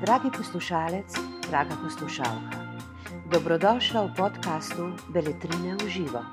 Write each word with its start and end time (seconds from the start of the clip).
Dragi 0.00 0.30
poslušalec, 0.36 1.12
draga 1.50 1.76
poslušalka, 1.84 2.80
dobrodošla 3.32 4.02
v 4.02 4.14
podkastu 4.16 4.96
Beletrine 5.12 5.76
v 5.76 5.88
živo. 5.88 6.24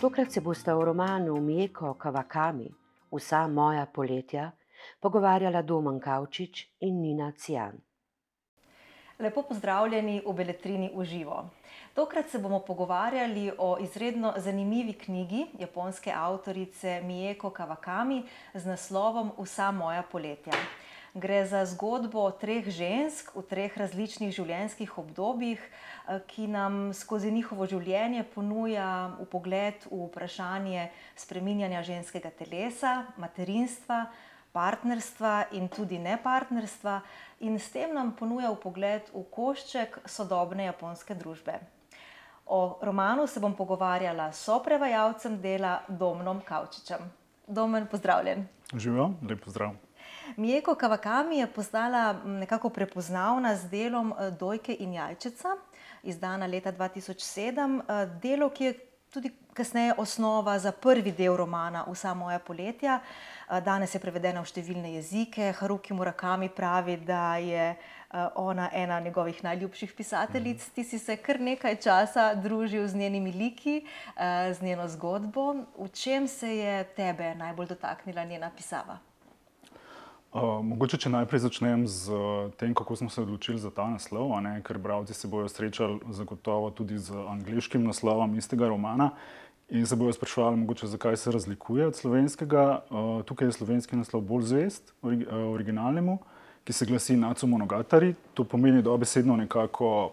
Tokrat 0.00 0.32
se 0.32 0.40
boste 0.40 0.74
v 0.74 0.84
romanu 0.84 1.40
Mijeko 1.40 1.94
Kavakami, 1.94 2.68
Vsa 3.08 3.48
moja 3.48 3.86
poletja, 3.86 4.52
pogovarjala 5.00 5.62
Domen 5.62 6.00
Kavčič 6.00 6.68
in 6.80 7.00
Nina 7.00 7.32
Cijan. 7.32 7.80
Lepo 9.18 9.42
pozdravljeni 9.42 10.22
v 10.26 10.32
Beletrini 10.34 10.88
v 10.90 11.04
živo. 11.04 11.44
Tokrat 11.94 12.30
se 12.30 12.38
bomo 12.38 12.58
pogovarjali 12.60 13.52
o 13.58 13.76
izredno 13.78 14.32
zanimivi 14.36 14.92
knjigi 14.92 15.46
japonske 15.58 16.12
avtorice 16.12 17.00
Mijeko 17.04 17.50
Kawakami 17.50 18.24
z 18.54 18.66
naslovom 18.66 19.30
Vsa 19.38 19.70
moja 19.70 20.02
poletja. 20.02 20.52
Gre 21.14 21.46
za 21.46 21.62
zgodbo 21.64 22.26
treh 22.30 22.66
žensk 22.66 23.30
v 23.36 23.46
treh 23.46 23.78
različnih 23.78 24.34
življenjskih 24.34 24.98
obdobjih, 24.98 25.62
ki 26.26 26.50
nam 26.50 26.90
skozi 26.90 27.30
njihovo 27.30 27.70
življenje 27.70 28.24
ponuja 28.34 29.14
pogled 29.30 29.86
v 29.92 30.08
vprašanje 30.08 30.90
spreminjanja 31.14 31.86
ženskega 31.86 32.34
telesa, 32.34 33.04
materinstva, 33.14 34.08
partnerstva 34.54 35.50
in 35.58 35.68
tudi 35.68 35.98
nepartnerstva, 35.98 37.00
in 37.42 37.58
s 37.58 37.72
tem 37.74 37.94
nam 37.94 38.12
ponuja 38.14 38.52
vpogled 38.54 39.10
v 39.10 39.24
košček 39.34 39.98
sodobne 40.06 40.68
japonske 40.70 41.16
družbe. 41.18 41.58
O 42.46 42.78
romanu 42.82 43.26
se 43.26 43.40
bom 43.40 43.54
pogovarjala 43.56 44.30
s 44.32 44.44
soprevajalcem 44.46 45.40
dela 45.40 45.80
Domnom 45.88 46.40
Kavčičem. 46.44 47.02
Domen, 47.46 47.86
pozdravljen. 47.90 48.46
Živijo, 48.76 49.10
lep 49.28 49.44
pozdrav. 49.44 49.74
Mijeko 50.36 50.74
Kawakami 50.74 51.38
je 51.38 51.46
postala 51.46 52.12
nekako 52.12 52.70
prepoznavna 52.70 53.56
z 53.56 53.68
delom 53.68 54.14
Dojke 54.40 54.76
in 54.78 54.92
jajčeca, 54.92 55.56
izdana 56.02 56.46
leta 56.46 56.70
dva 56.72 56.88
tisoč 56.88 57.20
sedem, 57.20 57.82
delo, 58.22 58.48
ki 58.50 58.64
je 58.64 58.74
tudi 59.12 59.30
kasneje 59.54 59.94
osnova 59.98 60.58
za 60.58 60.72
prvi 60.72 61.12
del 61.12 61.36
romana 61.36 61.84
Vsa 61.88 62.14
moja 62.14 62.38
poletja. 62.38 63.00
danes 63.64 63.94
je 63.94 64.00
prevedena 64.00 64.40
v 64.40 64.48
številne 64.48 64.94
jezike, 64.96 65.52
Haruki 65.58 65.94
Murakami 65.94 66.48
pravi, 66.48 66.96
da 66.96 67.36
je, 67.36 67.76
ona 68.34 68.68
ena 68.72 69.00
njegovih 69.00 69.44
najljubših 69.44 69.92
pisateljic. 69.96 70.68
Ti 70.74 70.84
si 70.84 70.98
se 70.98 71.16
kar 71.16 71.40
nekaj 71.40 71.76
časa 71.76 72.34
družil 72.34 72.86
z 72.88 72.94
njenimi 72.94 73.32
liki, 73.32 73.82
z 74.52 74.62
njeno 74.62 74.88
zgodbo. 74.88 75.66
V 75.78 75.88
čem 75.92 76.28
se 76.28 76.56
je 76.56 76.84
tebe 76.96 77.34
najbolj 77.34 77.74
dotaknila 77.74 78.24
njena 78.24 78.50
pisava? 78.56 78.98
mogoče, 80.42 80.98
če 80.98 81.10
najprej 81.14 81.44
začnem 81.46 81.84
s 81.86 82.10
tem, 82.58 82.74
kako 82.74 82.96
smo 82.96 83.10
se 83.10 83.22
odločili 83.22 83.58
za 83.58 83.70
ta 83.70 83.86
naslov, 83.86 84.34
ker 84.66 84.78
bralci 84.82 85.14
se 85.14 85.28
bojo 85.30 85.48
srečali 85.48 86.00
zagotovo 86.10 86.70
tudi 86.74 86.98
z 86.98 87.14
angleškim 87.14 87.84
naslovom 87.86 88.34
istega 88.38 88.68
romana 88.68 89.12
in 89.74 89.86
se 89.86 89.96
bojo 89.96 90.12
spraševali 90.12 90.56
mogoče, 90.56 90.86
zakaj 90.86 91.16
se 91.16 91.30
razlikuje 91.30 91.86
od 91.86 91.96
slovenskega. 91.96 92.82
tukaj 93.24 93.48
je 93.48 93.52
slovenski 93.52 93.96
naslov 93.96 94.22
bolj 94.22 94.42
zvest 94.42 94.94
originalnemu, 95.52 96.18
ki 96.64 96.72
se 96.72 96.86
glasi 96.86 97.16
Natsu 97.16 97.46
monogatari, 97.46 98.14
to 98.34 98.44
pomeni 98.44 98.82
dobesedno 98.82 99.36
nekako 99.36 100.12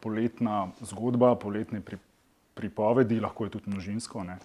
poletna 0.00 0.68
zgodba, 0.80 1.34
poletne 1.34 1.80
pripovedi, 2.54 3.20
lahko 3.20 3.44
je 3.44 3.50
tudi 3.50 3.70
množinsko, 3.70 4.24
ne. 4.24 4.38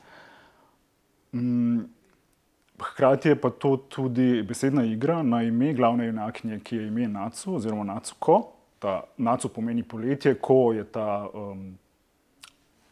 hkrati 2.79 3.29
je 3.29 3.41
pa 3.41 3.49
to 3.49 3.77
tudi 3.77 4.43
besedna 4.43 4.85
igra 4.85 5.23
na 5.23 5.43
ime 5.43 5.73
glavne 5.73 6.05
junakinje, 6.05 6.59
ki 6.59 6.75
je 6.75 6.87
ime 6.87 7.07
Natsu 7.07 7.55
oziroma 7.55 7.83
Natsuko. 7.83 8.51
Ta 8.79 9.03
Natsu 9.17 9.49
pomeni 9.49 9.83
poletje, 9.83 10.35
ko 10.35 10.73
je 10.73 10.83
ta, 10.83 11.27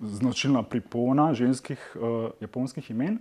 značilna 0.03 0.63
pripona 0.63 1.33
ženskih, 1.33 1.95
japonskih 2.41 2.91
imen. 2.91 3.19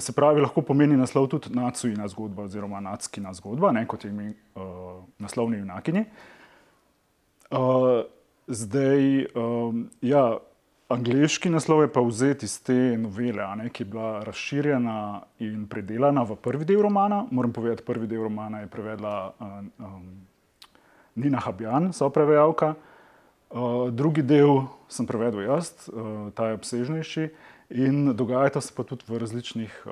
se 0.00 0.12
pravi, 0.12 0.40
lahko 0.40 0.62
pomeni 0.62 0.96
naslov 0.96 1.28
tudi 1.28 1.52
Natsuina 1.54 2.08
zgodba 2.08 2.42
oziroma 2.42 2.80
Natskina 2.80 3.32
zgodba, 3.34 3.72
ne, 3.72 3.86
kot 3.86 4.04
je 4.04 4.10
ime, 4.10 4.32
naslovne 5.18 5.58
junakinje. 5.58 6.04
zdaj, 8.46 9.26
ja, 10.00 10.38
angleški 10.88 11.50
naslov 11.50 11.82
je 11.82 11.92
pa 11.92 12.00
vzet 12.00 12.42
iz 12.42 12.62
te 12.62 12.96
novele, 12.98 13.46
ne, 13.56 13.68
ki 13.70 13.82
je 13.82 13.90
bila 13.90 14.24
razširjena 14.24 14.98
in 15.38 15.66
predelana 15.68 16.22
v 16.22 16.36
prvi 16.36 16.64
del 16.64 16.82
romana. 16.82 17.26
Moram 17.30 17.52
povedati, 17.52 17.84
prvi 17.84 18.06
del 18.06 18.22
romana 18.22 18.64
je 18.64 18.66
prevedla, 18.66 19.32
Nina 21.14 21.38
Habjan, 21.38 21.92
soprevajalka. 21.92 22.74
Drugi 23.90 24.22
del 24.22 24.66
sem 24.88 25.06
prevedel 25.06 25.46
jaz, 25.48 25.72
ta 26.34 26.50
je 26.50 26.58
obsežnejši 26.58 27.28
in 27.70 28.12
dogajata 28.16 28.60
se 28.60 28.74
pa 28.76 28.82
tudi 28.82 29.06
v 29.08 29.18
različnih, 29.18 29.86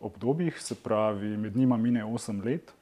obdobjih, 0.00 0.60
se 0.60 0.74
pravi, 0.74 1.36
med 1.36 1.56
njima 1.56 1.76
mine 1.76 2.04
osem 2.04 2.40
let. 2.44 2.72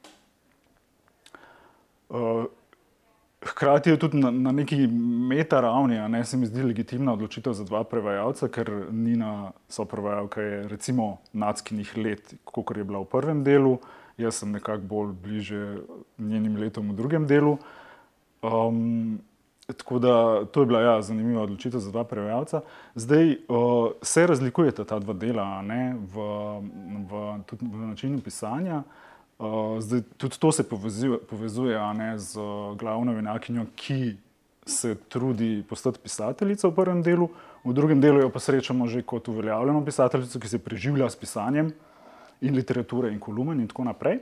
hkrati 3.42 3.90
je 3.90 3.98
tudi 3.98 4.16
na, 4.16 4.30
na 4.30 4.52
neki 4.52 4.86
metaravni, 5.30 5.98
a 5.98 6.08
ne, 6.08 6.24
se 6.24 6.36
mi 6.36 6.46
zdi 6.46 6.62
legitimna 6.62 7.12
odločitev 7.12 7.52
za 7.52 7.64
dva 7.64 7.84
prevajalca, 7.84 8.48
ker 8.48 8.70
Nina, 8.92 9.52
soprevajalka, 9.68 10.42
je 10.42 10.68
recimo 10.68 11.16
Natskinih 11.32 11.96
let, 11.96 12.34
kakor 12.44 12.78
je 12.78 12.84
bila 12.84 13.00
v 13.00 13.08
prvem 13.08 13.44
delu, 13.44 13.78
jaz 14.18 14.42
sem 14.42 14.52
nekako 14.52 14.84
bolj 14.84 15.12
bliže 15.22 15.62
njenim 16.18 16.56
letom 16.60 16.92
v 16.92 16.96
drugem 16.96 17.26
delu. 17.26 17.56
Tako 19.72 19.98
da 19.98 20.44
to 20.44 20.62
je 20.62 20.66
bila, 20.66 20.80
ja, 20.80 21.02
zanimiva 21.02 21.42
odločitev 21.42 21.80
za 21.80 21.90
dva 21.90 22.04
prevajalca. 22.04 22.60
Zdaj, 22.94 23.36
se 24.02 24.26
razlikujeta 24.26 24.84
ta 24.84 24.98
dva 24.98 25.14
dela, 25.14 25.62
ne, 25.62 25.94
v, 25.94 26.24
v 27.10 27.22
tudi 27.46 27.66
v 27.66 27.86
načinu 27.92 28.20
pisanja. 28.20 28.82
zdaj 29.80 30.02
tudi 30.16 30.38
to 30.38 30.52
se 30.52 30.64
povezuje, 31.30 31.76
a 31.76 31.92
ne, 31.92 32.18
z 32.18 32.40
glavno 32.76 33.12
junakinjo, 33.12 33.66
ki 33.76 34.16
se 34.66 34.94
trudi 35.08 35.64
postati 35.68 35.98
pisateljica 36.02 36.68
v 36.68 36.74
prvem 36.74 37.02
delu, 37.02 37.28
v 37.64 37.72
drugem 37.72 38.00
delu 38.00 38.20
jo 38.20 38.30
pa 38.30 38.40
srečamo 38.40 38.86
že 38.86 39.02
kot 39.02 39.28
uveljavljeno 39.28 39.84
pisateljico, 39.84 40.40
ki 40.40 40.48
se 40.48 40.58
preživlja 40.58 41.10
s 41.10 41.16
pisanjem 41.16 41.72
in 42.40 42.54
literature 42.54 43.12
in 43.12 43.18
kolumen 43.20 43.60
in 43.60 43.68
tako 43.68 43.84
naprej. 43.84 44.20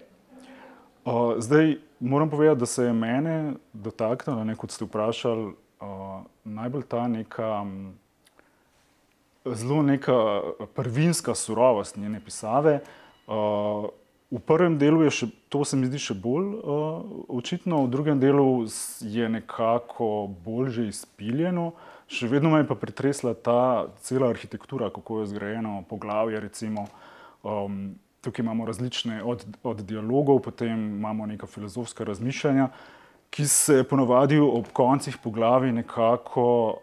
Zdaj 1.38 1.76
moram 2.00 2.30
povedati, 2.30 2.60
da 2.60 2.66
se 2.66 2.84
je 2.84 2.92
mene 2.92 3.52
dotaknilo, 3.72 4.44
ne, 4.44 4.56
kot 4.56 4.70
ste 4.70 4.84
vprašali, 4.84 5.52
najbolj 6.44 6.82
ta 6.88 7.08
neka, 7.08 7.66
zelo 9.44 9.82
neka 9.82 10.40
prvinska 10.74 11.34
surovost 11.34 11.96
njene 11.96 12.20
pisave. 12.24 12.80
v 14.30 14.40
prvem 14.44 14.76
delu 14.78 15.02
je 15.02 15.10
še, 15.10 15.26
to 15.48 15.64
se 15.64 15.76
mi 15.76 15.88
zdi 15.88 15.98
še 15.98 16.14
bolj, 16.14 16.60
očitno, 17.32 17.84
v 17.86 17.92
drugem 17.92 18.20
delu 18.20 18.66
je 19.00 19.28
nekako 19.28 20.28
bolj 20.44 20.68
že 20.70 20.88
izpiljeno. 20.88 21.72
Še 22.08 22.28
vedno 22.28 22.50
me 22.52 22.62
je 22.62 22.68
pa 22.68 22.76
pretresla 22.76 23.34
ta 23.34 23.88
cela 24.00 24.30
arhitektura, 24.32 24.88
kako 24.92 25.20
je 25.20 25.32
zgrajeno 25.32 25.84
poglavje, 25.88 26.40
recimo. 26.40 26.88
Tukaj 28.20 28.42
imamo 28.42 28.66
različne, 28.66 29.22
od, 29.22 29.46
od 29.62 29.82
dialogov, 29.82 30.38
potem 30.38 30.96
imamo 30.96 31.26
neka 31.26 31.46
filozofska 31.46 32.04
razmišljanja, 32.04 32.68
ki 33.30 33.46
se 33.46 33.84
ponavadi 33.84 34.38
ob 34.38 34.72
koncih 34.72 35.16
poglavij 35.22 35.72
nekako, 35.72 36.78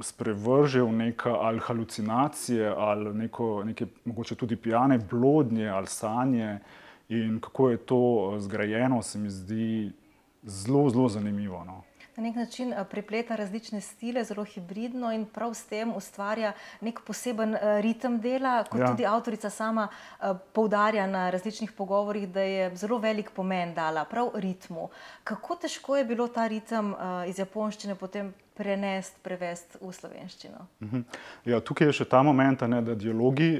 sprevržejo 0.00 0.86
v 0.86 0.92
neka 0.92 1.34
ali 1.34 1.60
halucinacije 1.60 2.74
ali 2.76 3.14
neko, 3.14 3.64
neke 3.64 3.86
mogoče 4.04 4.34
tudi 4.34 4.56
pijane 4.56 4.98
blodnje 4.98 5.68
ali 5.68 5.86
sanje. 5.86 6.58
In 7.08 7.40
kako 7.40 7.70
je 7.70 7.76
to 7.76 8.34
zgrajeno, 8.38 9.02
se 9.02 9.18
mi 9.18 9.30
zdi 9.30 9.92
zelo, 10.42 10.90
zelo 10.90 11.08
zanimivo, 11.08 11.64
no. 11.64 11.82
Na 12.16 12.22
neki 12.22 12.38
način, 12.38 12.74
prepleta 12.90 13.36
različne 13.36 13.80
stile, 13.80 14.24
zelo 14.24 14.44
hibridno, 14.44 15.12
in 15.12 15.24
prav 15.24 15.54
s 15.54 15.64
tem 15.70 15.92
ustvarja 15.96 16.52
neki 16.80 17.02
poseben, 17.06 17.56
ritem 17.80 18.18
dela, 18.20 18.64
kot 18.64 18.82
tudi 18.86 19.06
avtorica 19.06 19.50
sama, 19.50 19.88
poudarja 20.52 21.06
na 21.06 21.30
različnih 21.30 21.72
pogovorih, 21.72 22.28
da 22.28 22.40
je 22.40 22.76
zelo 22.76 22.98
velik 22.98 23.30
pomen 23.30 23.74
dala 23.74 24.04
prav 24.04 24.30
ritmu. 24.34 24.88
Kako 25.24 25.56
težko 25.56 25.96
je 25.96 26.04
bilo 26.04 26.28
ta 26.28 26.46
ritem, 26.46 26.94
iz 27.26 27.38
japonščine 27.38 27.94
potem 27.94 28.34
prenesti, 28.58 29.16
prevesti 29.22 29.78
v 29.80 29.92
slovenščino? 29.94 30.66
Ja, 31.48 31.60
tukaj 31.60 31.88
je 31.88 31.98
še 32.02 32.10
ta 32.10 32.22
moment, 32.26 32.66
ne, 32.68 32.82
da 32.82 32.94
dialogi, 32.94 33.54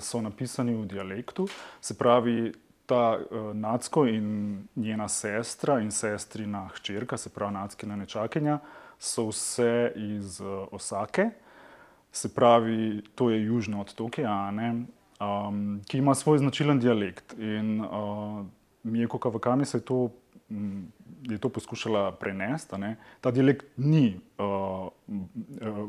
so 0.00 0.20
napisani 0.20 0.74
v 0.74 0.84
dialektu, 0.90 1.46
se 1.80 1.94
pravi, 1.94 2.52
ta, 2.86 3.18
Natsko 3.54 4.06
in 4.06 4.58
njena 4.76 5.08
sestra 5.08 5.80
in 5.80 5.90
sestrina 5.90 6.68
hčerka, 6.74 7.16
se 7.16 7.30
pravi 7.30 7.54
Natskina 7.54 7.96
nečakinja, 7.96 8.58
so 8.98 9.28
vse 9.28 9.92
iz, 9.96 10.40
Osake. 10.70 11.30
se 12.12 12.34
pravi, 12.34 13.02
to 13.14 13.30
je 13.30 13.42
južno 13.44 13.80
od 13.80 13.94
Tokija, 13.94 14.52
um, 15.20 15.80
ki 15.86 15.98
ima 15.98 16.14
svoj 16.14 16.38
značilen 16.38 16.80
dialekt. 16.80 17.34
In 17.38 17.80
uh, 17.80 18.46
Mijeko 18.82 19.18
Kavakami 19.18 19.64
se 19.64 19.78
je 19.78 19.82
to, 19.82 20.08
um, 20.50 20.92
je 21.22 21.38
to 21.38 21.48
poskušala 21.48 22.12
prenesti. 22.12 22.76
Ta 23.20 23.30
dialekt 23.30 23.66
ni, 23.76 24.20
uh, 24.38 24.44
uh, 24.46 24.90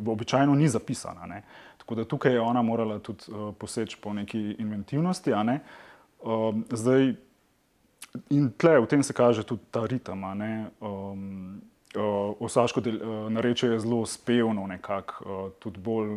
običajno 0.08 0.56
ni 0.56 0.68
zapisan. 0.68 1.16
Tako 1.78 1.96
da 1.96 2.06
tukaj 2.06 2.34
je 2.34 2.42
ona 2.42 2.62
morala 2.62 3.00
tudi 3.00 3.24
uh, 3.28 3.56
poseči 3.56 3.98
po 4.02 4.14
neki 4.14 4.56
inventivnosti. 4.60 5.32
Ne? 5.32 5.54
Uh, 5.54 5.88
zdaj, 6.72 7.16
in 8.30 8.52
tle 8.58 8.80
v 8.80 8.88
tem 8.88 9.04
se 9.04 9.14
kaže 9.14 9.44
tudi 9.44 9.62
ta 9.72 9.86
ritem. 9.86 10.24
Um, 10.82 11.62
uh, 11.96 12.36
Osaško 12.40 12.82
del, 12.82 12.98
uh, 13.02 13.30
narečje 13.32 13.72
je 13.72 13.80
zelo 13.80 14.06
spevno, 14.06 14.68
nekako, 14.68 15.14
uh, 15.24 15.52
tudi 15.60 15.80
bolj 15.80 16.10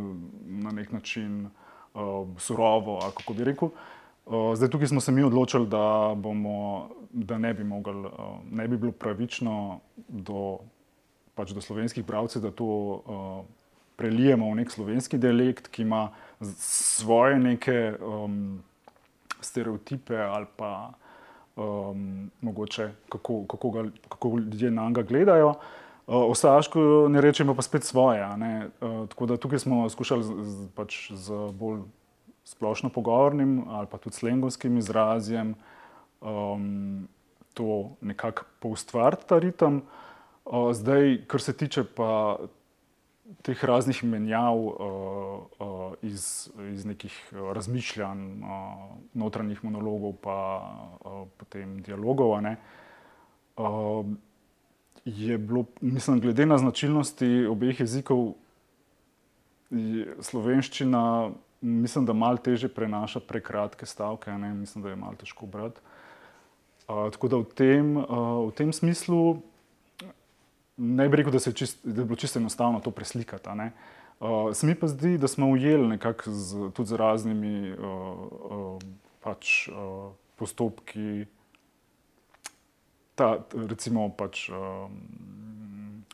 na 0.45 0.73
nek 0.73 0.93
način 0.93 1.47
uh, 1.95 2.29
surovo, 2.39 2.99
kako 3.17 3.35
bi 3.35 3.45
rekel. 3.45 3.71
Uh, 4.27 4.55
zdaj, 4.55 4.71
tukaj 4.71 4.87
smo 4.89 5.01
se 5.01 5.13
mi 5.13 5.23
odločili, 5.23 5.67
da, 5.67 6.15
bomo, 6.17 6.89
da 7.11 7.39
ne, 7.39 7.55
bi 7.55 7.65
mogli, 7.65 8.07
uh, 8.07 8.39
ne 8.51 8.69
bi 8.69 8.77
bilo 8.77 8.93
pravično 8.93 9.81
do, 10.09 10.59
pač 11.35 11.51
do 11.51 11.61
slovenskih 11.61 12.05
bralcev, 12.07 12.43
da 12.43 12.51
to 12.51 12.65
uh, 12.65 13.45
prelijemo 13.97 14.51
v 14.53 14.63
nek 14.63 14.71
slovenski 14.71 15.19
dialekt, 15.19 15.69
ki 15.69 15.83
ima 15.83 16.09
svoje 16.41 17.39
neke 17.39 17.93
um, 18.01 18.63
stereotipe 19.45 20.17
ali 20.17 20.47
pa 20.57 20.93
um, 21.57 22.31
mogoče 22.41 22.91
kako, 23.09 23.45
kako, 23.47 23.71
ga, 23.71 23.85
kako 24.09 24.29
ljudje 24.29 24.71
na 24.71 24.89
njega 24.89 25.03
gledajo. 25.03 25.49
Uh, 25.49 25.55
Ostaško 26.07 27.09
ne 27.09 27.21
rečemo 27.21 27.55
pa 27.55 27.63
spet 27.63 27.85
svoje. 27.85 28.27
Uh, 28.27 29.09
tako 29.09 29.27
da 29.27 29.37
tukaj 29.37 29.59
smo 29.59 29.89
skušali 29.89 30.23
z, 30.23 30.33
z, 30.43 30.69
pač 30.75 31.11
z 31.13 31.33
bolj 31.53 31.81
splošno 32.45 32.89
pogovornim 32.89 33.65
ali 33.69 33.87
pa 33.91 33.99
tudi 33.99 34.17
slengovskim 34.17 34.79
izrazjem 34.79 35.55
um, 36.21 37.09
to 37.55 37.91
nekako 38.01 38.43
poustvariti 38.61 39.27
ta 39.27 39.39
ritem. 39.39 39.83
Uh, 40.45 40.73
zdaj, 40.73 41.25
kar 41.27 41.41
se 41.41 41.53
tiče 41.57 41.85
pa 41.85 42.39
teh 43.43 43.65
raznih 43.65 44.05
menjav 44.05 44.57
uh, 44.57 44.75
uh, 45.59 45.93
iz, 46.03 46.51
iz 46.73 46.85
nekih 46.85 47.15
razmišljanj, 47.33 48.25
uh, 48.43 48.97
notranjih 49.15 49.65
monologov, 49.65 50.17
pa 50.23 50.37
uh, 51.05 51.25
potem 51.37 51.79
dialogov. 51.83 52.37
Ne, 52.43 52.57
uh, 53.57 54.05
je 55.05 55.39
bilo, 55.39 55.65
mislim, 55.81 56.21
glede 56.21 56.47
na 56.47 56.59
značilnosti 56.59 57.47
obeh 57.49 57.81
jezikov, 57.81 58.35
slovenščina, 60.21 61.31
mislim, 61.61 62.07
da 62.07 62.13
malo 62.13 62.41
teže 62.43 62.69
prenaša 62.69 63.21
prekratke 63.21 63.87
stavke, 63.87 64.33
ne, 64.33 64.53
mislim, 64.55 64.85
da 64.85 64.91
je 64.91 64.97
malo 64.97 65.15
težko 65.21 65.47
brati. 65.47 65.81
Uh, 66.89 67.07
tako 67.15 67.29
da 67.29 67.39
v 67.39 67.47
tem, 67.55 67.97
uh, 67.97 68.49
v 68.49 68.55
tem 68.59 68.73
smislu 68.73 69.41
ne 70.77 71.09
bi 71.09 71.17
rekel, 71.17 71.33
da, 71.33 71.53
čist, 71.53 71.81
da 71.85 72.01
je 72.01 72.05
bilo 72.05 72.17
čisto 72.17 72.39
enostavno 72.39 72.81
to 72.81 72.91
preslikati. 72.91 73.49
Uh, 74.21 74.55
se 74.55 74.67
mi 74.67 74.75
pa 74.75 74.89
zdi, 74.89 75.19
da 75.19 75.29
smo 75.29 75.49
ujeli 75.51 75.89
nekako 75.89 76.31
tudi 76.75 76.89
z 76.89 76.97
raznimi 76.97 77.73
uh, 77.73 77.79
uh, 77.79 78.79
pač, 79.21 79.69
uh, 79.69 80.13
postopki, 80.37 81.25
ta, 83.15 83.39
recimo 83.55 84.09
pač, 84.17 84.49
um, 84.53 86.05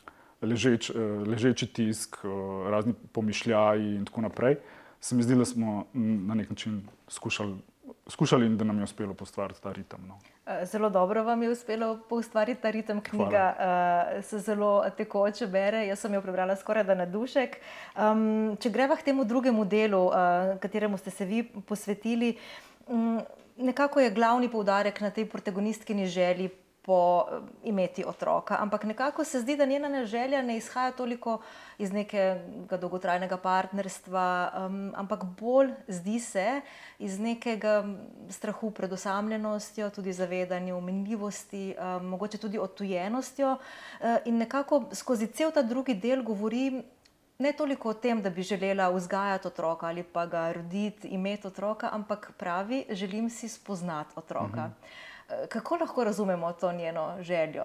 ležeč, 0.41 0.89
uh, 0.89 1.27
ležeči 1.27 1.67
tisk, 1.67 2.19
uh, 2.23 2.69
razni 2.71 2.95
pomišljaji 3.11 3.95
in 3.95 4.05
tako 4.05 4.21
naprej. 4.21 4.59
Se 4.99 5.15
mi 5.15 5.23
zdi, 5.23 5.35
da 5.35 5.45
smo 5.45 5.85
na 5.93 6.35
nek 6.35 6.49
način 6.49 6.81
skušali 7.07 7.57
skušali 8.09 8.45
in 8.45 8.57
da 8.57 8.63
nam 8.63 8.77
je 8.77 8.83
uspelo 8.83 9.13
postvariti 9.13 9.61
ta 9.61 9.71
ritem. 9.71 10.07
No. 10.07 10.19
Eh, 10.45 10.65
zelo 10.65 10.89
dobro 10.89 11.23
vam 11.23 11.43
je 11.43 11.49
uspelo 11.49 11.99
postvariti 12.09 12.61
ta 12.61 12.69
ritem. 12.69 13.01
Knjiga 13.01 13.55
uh, 13.57 14.23
se 14.23 14.39
zelo 14.39 14.89
tekoče 14.97 15.47
bere. 15.47 15.87
Jaz 15.87 15.99
sem 15.99 16.13
jo 16.13 16.21
prebrala 16.21 16.55
skoraj 16.55 16.83
da 16.83 16.95
na 16.95 17.05
dušek. 17.05 17.57
Um, 17.95 18.55
če 18.59 18.69
greva 18.69 18.95
k 18.95 19.09
temu 19.11 19.25
drugemu 19.25 19.65
delu, 19.65 20.05
uh, 20.05 20.13
kateremu 20.59 20.97
ste 20.97 21.11
se 21.11 21.25
vi 21.25 21.43
posvetili, 21.43 22.37
um, 22.87 23.19
nekako 23.57 23.99
je 23.99 24.11
glavni 24.11 24.49
poudarek 24.51 25.01
na 25.01 25.09
tej 25.09 25.25
protagonistkini 25.25 26.07
želji 26.07 26.49
po 26.87 27.27
eh, 27.27 27.39
imeti 27.67 28.05
otroka. 28.07 28.55
Ampak 28.59 28.83
nekako 28.83 29.23
se 29.23 29.41
zdi, 29.43 29.57
da 29.59 29.65
njena 29.65 30.05
želja 30.05 30.41
ne 30.41 30.57
izhaja 30.57 30.91
toliko 30.91 31.41
iz 31.77 31.91
nekega 31.91 32.77
dolgotrajnega 32.77 33.37
partnerstva, 33.37 34.51
um, 34.55 34.93
ampak 34.95 35.25
bolj 35.39 35.73
zdi 35.87 36.19
se 36.19 36.61
iz 36.99 37.19
nekega 37.19 37.83
strahu 38.29 38.71
pred 38.71 38.93
osamljenostjo, 38.93 39.89
tudi 39.89 40.13
zavedanju 40.13 40.81
minljivosti, 40.81 41.75
um, 41.75 42.05
mogoče 42.05 42.37
tudi 42.37 42.57
odtujenostjo. 42.57 43.51
Uh, 43.51 44.15
in 44.25 44.37
nekako 44.37 44.85
skozi 44.93 45.27
cel 45.27 45.51
ta 45.51 45.61
drugi 45.61 45.93
del 45.93 46.23
govori. 46.23 46.83
Ne 47.39 47.53
toliko 47.53 47.89
o 47.89 47.93
tem, 47.93 48.21
da 48.21 48.29
bi 48.29 48.41
želela 48.41 48.89
vzgajati 48.89 49.47
otroka 49.47 49.87
ali 49.87 50.03
pa 50.03 50.25
ga 50.25 50.51
roditi, 50.51 51.07
imeti 51.07 51.47
otroka, 51.47 51.89
ampak 51.93 52.31
pravi, 52.37 52.85
želim 52.89 53.29
si 53.29 53.49
spoznati 53.49 54.13
otroka. 54.15 54.45
Uh 54.65 55.35
-huh. 55.35 55.47
Kako 55.49 55.75
lahko 55.75 56.03
razumemo 56.03 56.53
to 56.53 56.71
njeno 56.71 57.15
željo? 57.21 57.63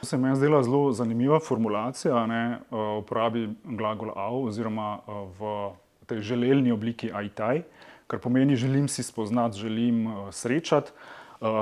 To 0.00 0.06
se 0.06 0.18
mi 0.18 0.28
je 0.28 0.34
zdela 0.34 0.62
zelo 0.62 0.92
zanimiva 0.92 1.40
formulacija, 1.40 2.26
ne, 2.26 2.58
uporabi 2.98 3.48
glagol 3.64 4.10
av 4.16 4.44
oziroma 4.44 4.98
v 5.38 5.70
tej 6.06 6.20
želelni 6.20 6.72
obliki 6.72 7.12
ajtaj, 7.14 7.62
kar 8.06 8.20
pomeni 8.20 8.56
želim 8.56 8.88
si 8.88 9.02
spoznati, 9.02 9.58
želim 9.58 10.14
srečati, 10.32 10.90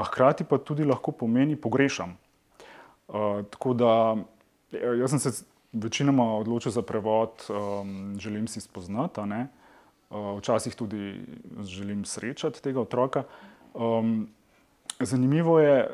hkrati 0.06 0.44
pa 0.44 0.58
tudi 0.58 0.84
lahko 0.84 1.12
pomeni 1.12 1.56
pogrešam. 1.56 2.19
Tako 3.50 3.74
da 3.74 4.16
jaz 5.00 5.10
sem 5.10 5.19
se 5.19 5.44
večinoma 5.72 6.36
odločil 6.36 6.72
za 6.72 6.82
prevod 6.82 7.46
želim 8.19 8.48
si 8.48 8.60
spoznati, 8.60 9.20
včasih 10.10 10.74
tudi 10.74 11.24
želim 11.62 12.04
srečati 12.04 12.62
tega 12.62 12.80
otroka. 12.80 13.24
Zanimivo 15.00 15.60
je, 15.60 15.88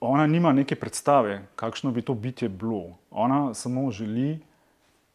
ona 0.00 0.26
nima 0.26 0.52
neke 0.52 0.74
predstave, 0.74 1.46
kakšno 1.56 1.90
bi 1.90 2.02
to 2.02 2.14
bitje 2.14 2.48
bilo. 2.48 2.98
Ona 3.10 3.54
samo 3.54 3.90
želi 3.90 4.38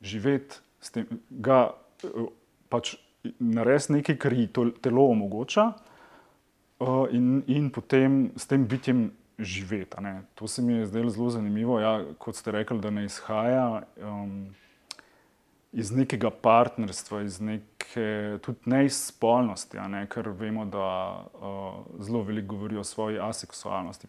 živeti 0.01 0.55
s 0.81 0.91
tem, 0.91 1.05
ga 1.29 1.69
pač 2.69 2.95
narediti 3.39 3.93
nekaj, 3.93 4.17
kar 4.17 4.33
ji 4.33 4.47
telo 4.81 5.09
omogoča, 5.11 5.65
uh, 6.79 7.07
in, 7.11 7.44
in 7.47 7.69
potem 7.69 8.31
s 8.35 8.47
tem 8.47 8.68
bitjem 8.68 9.09
živeti. 9.39 9.97
To 10.35 10.47
se 10.47 10.61
mi 10.61 10.73
je 10.73 10.85
zdelo 10.85 11.09
zelo 11.09 11.29
zanimivo. 11.29 11.79
Ja, 11.79 12.03
kot 12.17 12.35
ste 12.35 12.51
rekli, 12.51 12.79
da 12.79 12.89
ne 12.89 13.05
izhaja. 13.05 13.81
Um, 13.97 14.55
iz 15.71 15.91
nekega 15.91 16.29
partnerstva, 16.29 17.21
iz 17.21 17.41
neke 17.41 18.37
tudi 18.41 18.59
neizpolnosti, 18.65 19.77
ne, 19.89 20.05
ker 20.09 20.31
vemo, 20.33 20.65
da 20.65 20.85
uh, 21.33 22.01
zelo 22.05 22.23
veliko 22.23 22.55
govori 22.55 22.77
o 22.77 22.83
svoji 22.83 23.19
aseksualnosti, 23.19 24.07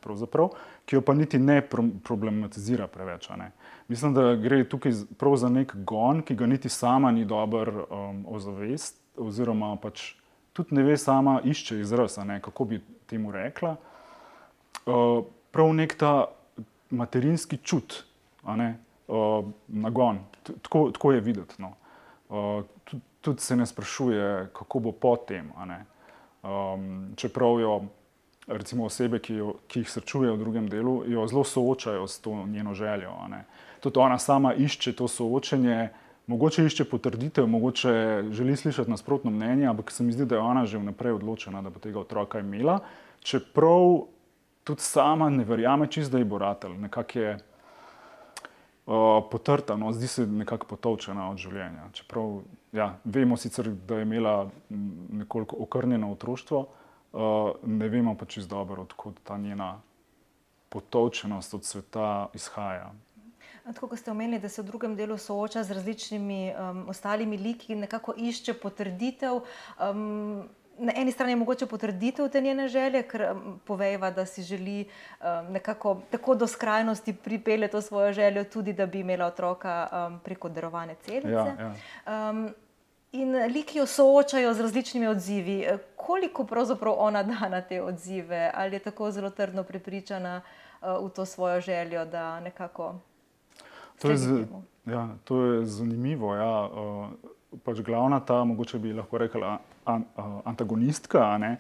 ki 0.87 0.97
jo 0.97 1.03
pa 1.03 1.15
niti 1.15 1.39
ne 1.39 1.61
pro 1.61 1.85
problematizira 2.05 2.87
preveč. 2.87 3.29
Ne. 3.37 3.51
Mislim, 3.89 4.15
da 4.15 4.35
gre 4.37 4.65
tukaj 4.65 4.93
prav 5.19 5.37
za 5.37 5.49
nek 5.49 5.77
gon, 5.85 6.23
ki 6.23 6.35
ga 6.35 6.47
niti 6.47 6.69
sama 6.69 7.11
ni 7.11 7.25
dobro 7.25 7.87
um, 7.91 8.25
ozavest, 8.29 8.97
oziroma 9.17 9.77
pač 9.77 10.15
tudi 10.53 10.75
ne 10.75 10.83
ve 10.83 10.97
sama, 10.97 11.41
išče 11.45 11.81
izraz, 11.81 12.17
ne, 12.25 12.41
kako 12.41 12.65
bi 12.65 12.81
temu 13.07 13.33
rekla. 13.33 13.77
Uh, 14.87 15.25
prav 15.51 15.73
nek 15.75 15.95
ta 15.99 16.31
materinski 16.91 17.57
čut 17.57 18.03
uh, 18.45 19.45
nagon. 19.69 20.19
Tako, 20.63 20.91
tako 20.91 21.13
je 21.13 21.21
videti. 21.21 21.63
No. 21.63 21.73
Uh, 22.29 22.65
tudi, 22.85 23.03
tudi 23.21 23.41
se 23.41 23.57
ne 23.57 23.67
sprašuje, 23.67 24.51
kako 24.53 24.79
bo 24.79 24.93
potem. 24.93 25.53
Um, 26.43 27.13
čeprav 27.17 27.61
jo 27.61 27.81
recimo, 28.51 28.85
osebe, 28.85 29.19
ki, 29.19 29.35
jo, 29.35 29.55
ki 29.69 29.85
jih 29.85 29.91
srečuje 29.91 30.33
v 30.33 30.39
drugem 30.39 30.69
delu, 30.69 31.01
jo 31.07 31.27
zelo 31.31 31.45
soočajo 31.45 32.07
s 32.07 32.21
to 32.21 32.35
njeno 32.47 32.75
željo. 32.75 33.15
Tudi 33.81 33.99
ona 33.99 34.19
sama 34.19 34.55
išče 34.55 34.93
to 34.93 35.09
soočenje. 35.09 35.89
Mogoče 36.27 36.65
išče 36.67 36.85
potrditev, 36.85 37.47
mogoče 37.47 38.23
želi 38.31 38.57
slišati 38.57 38.91
nasprotno 38.91 39.31
mnenje, 39.31 39.67
ampak 39.67 39.91
se 39.91 40.05
mi 40.05 40.13
zdi, 40.13 40.25
da 40.25 40.35
je 40.35 40.41
ona 40.41 40.67
že 40.67 40.79
vnaprej 40.79 41.13
odločena, 41.13 41.63
da 41.63 41.71
bo 41.71 41.81
tega 41.83 42.01
otroka 42.01 42.39
imela. 42.39 42.79
Čeprav 43.21 44.07
tudi 44.65 44.83
sama 44.83 45.31
ne 45.31 45.45
verjame, 45.45 45.87
čist, 45.87 46.13
da 46.13 46.19
je 46.19 46.25
boratelj. 46.25 46.77
Nekako 46.79 47.19
je 47.19 47.39
potrtano, 49.31 49.93
zdi 49.93 50.07
se 50.07 50.27
nekako 50.27 50.67
potovčena 50.67 51.31
od 51.31 51.39
življenja. 51.39 51.91
Čeprav 51.93 52.41
ja, 52.73 52.95
vemo 53.05 53.37
sicer, 53.37 53.69
da 53.71 54.01
je 54.01 54.03
imela 54.03 54.51
nekoliko 54.69 55.57
okrnjeno 55.63 56.11
otroštvo, 56.13 56.61
uh, 57.13 57.53
ne 57.67 57.89
vemo 57.89 58.17
pa 58.19 58.27
čisto 58.27 58.57
dobro, 58.57 58.83
odkud 58.83 59.21
ta 59.25 59.39
njena 59.39 59.77
potovčenost 60.69 61.55
od 61.55 61.65
sveta 61.65 62.29
izhaja. 62.35 62.91
Tako 63.75 63.89
kot 63.89 63.99
ste 63.99 64.11
omenili, 64.11 64.41
da 64.43 64.49
se 64.49 64.63
v 64.63 64.67
drugem 64.67 64.97
delu 64.97 65.19
sooča 65.19 65.63
z 65.63 65.75
različnimi 65.77 66.41
um, 66.51 66.89
ostalimi 66.89 67.39
liki 67.39 67.73
in 67.73 67.85
nekako 67.85 68.15
išče 68.17 68.55
potrditev. 68.59 69.43
Um, 69.79 70.49
na 70.81 70.93
eni 70.97 71.13
strani 71.13 71.33
je 71.33 71.37
mogoče 71.37 71.67
potrditev 71.67 72.29
te 72.29 72.41
njene 72.41 72.69
želje, 72.69 73.03
ker 73.03 73.35
povejva, 73.65 74.11
da 74.11 74.27
si 74.27 74.43
želi 74.43 74.85
um, 74.85 75.53
nekako 75.53 76.01
tako 76.11 76.35
do 76.35 76.47
skrajnosti 76.47 77.13
pripeljati 77.13 77.73
to 77.73 77.81
svojo 77.81 78.13
željo, 78.13 78.45
tudi 78.45 78.73
da 78.73 78.87
bi 78.87 79.01
imela 79.01 79.27
otroka 79.27 79.89
um, 79.93 80.19
preko 80.25 80.49
darovane 80.49 80.95
celice. 81.05 81.31
Ja, 81.31 81.75
ja. 82.07 82.31
Um, 82.31 82.49
in 83.13 83.37
liki 83.53 83.79
jo 83.79 83.87
soočajo 83.87 84.55
z 84.55 84.61
različnimi 84.61 85.07
odzivi. 85.07 85.67
Koliko 85.97 86.45
pravzaprav 86.45 86.95
ona 86.99 87.23
da 87.23 87.49
na 87.49 87.61
te 87.61 87.83
odzive, 87.83 88.51
ali 88.55 88.77
je 88.77 88.79
tako 88.79 89.11
zelo 89.11 89.31
trdno 89.31 89.63
prepričana 89.63 90.41
uh, 90.81 91.07
v 91.07 91.11
to 91.11 91.25
svojo 91.25 91.61
željo, 91.61 92.05
da 92.05 92.41
nekako. 92.41 92.95
To 94.03 94.11
je, 94.11 94.17
z, 94.17 94.47
ja, 94.87 95.09
to 95.25 95.43
je 95.45 95.65
zanimivo. 95.67 96.35
Ja. 96.35 96.65
Uh, 96.65 97.09
pač 97.65 97.81
glavna 97.87 98.21
ta, 98.21 98.45
mogoče 98.45 98.79
bi 98.79 98.93
lahko 98.95 99.19
rekla, 99.19 99.59
an, 99.91 100.05
antagonistka, 100.45 101.39
ne, 101.39 101.57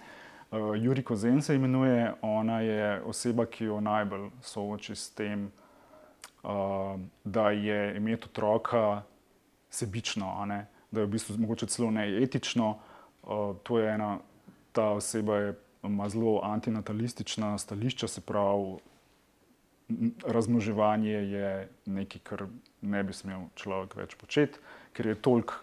uh, 0.51 0.75
Juri 0.79 1.03
Kozen 1.03 1.43
se 1.43 1.55
imenuje, 1.55 2.13
ona 2.23 2.61
je 2.61 3.01
oseba, 3.03 3.47
ki 3.47 3.65
jo 3.65 3.81
najbolj 3.81 4.29
sooči 4.43 4.97
s 4.97 5.11
tem, 5.15 5.49
uh, 6.43 7.01
da 7.25 7.51
je 7.51 7.97
imeti 7.97 8.31
otroka 8.31 9.03
sebično, 9.71 10.31
ne, 10.47 10.67
da 10.91 11.01
je 11.01 11.07
v 11.07 11.11
bistvu 11.11 11.39
mogoče 11.39 11.67
celo 11.67 11.91
neetično. 11.91 12.77
Uh, 13.23 13.57
to 13.63 13.79
je 13.79 13.91
ena, 13.95 14.19
ta 14.73 14.91
oseba 14.99 15.37
je, 15.37 15.59
ima 15.85 16.09
zelo 16.09 16.41
antinatalistična 16.45 17.59
stališča, 17.59 18.09
se 18.09 18.21
pravi, 18.21 18.79
razmnoževanje 20.27 21.11
je 21.11 21.69
nekaj, 21.87 22.21
kar 22.23 22.45
ne 22.81 23.03
bi 23.03 23.13
smel 23.13 23.49
človek 23.59 23.97
več 23.97 24.15
početi, 24.15 24.61
ker 24.95 25.07
je 25.11 25.17
toliko 25.19 25.55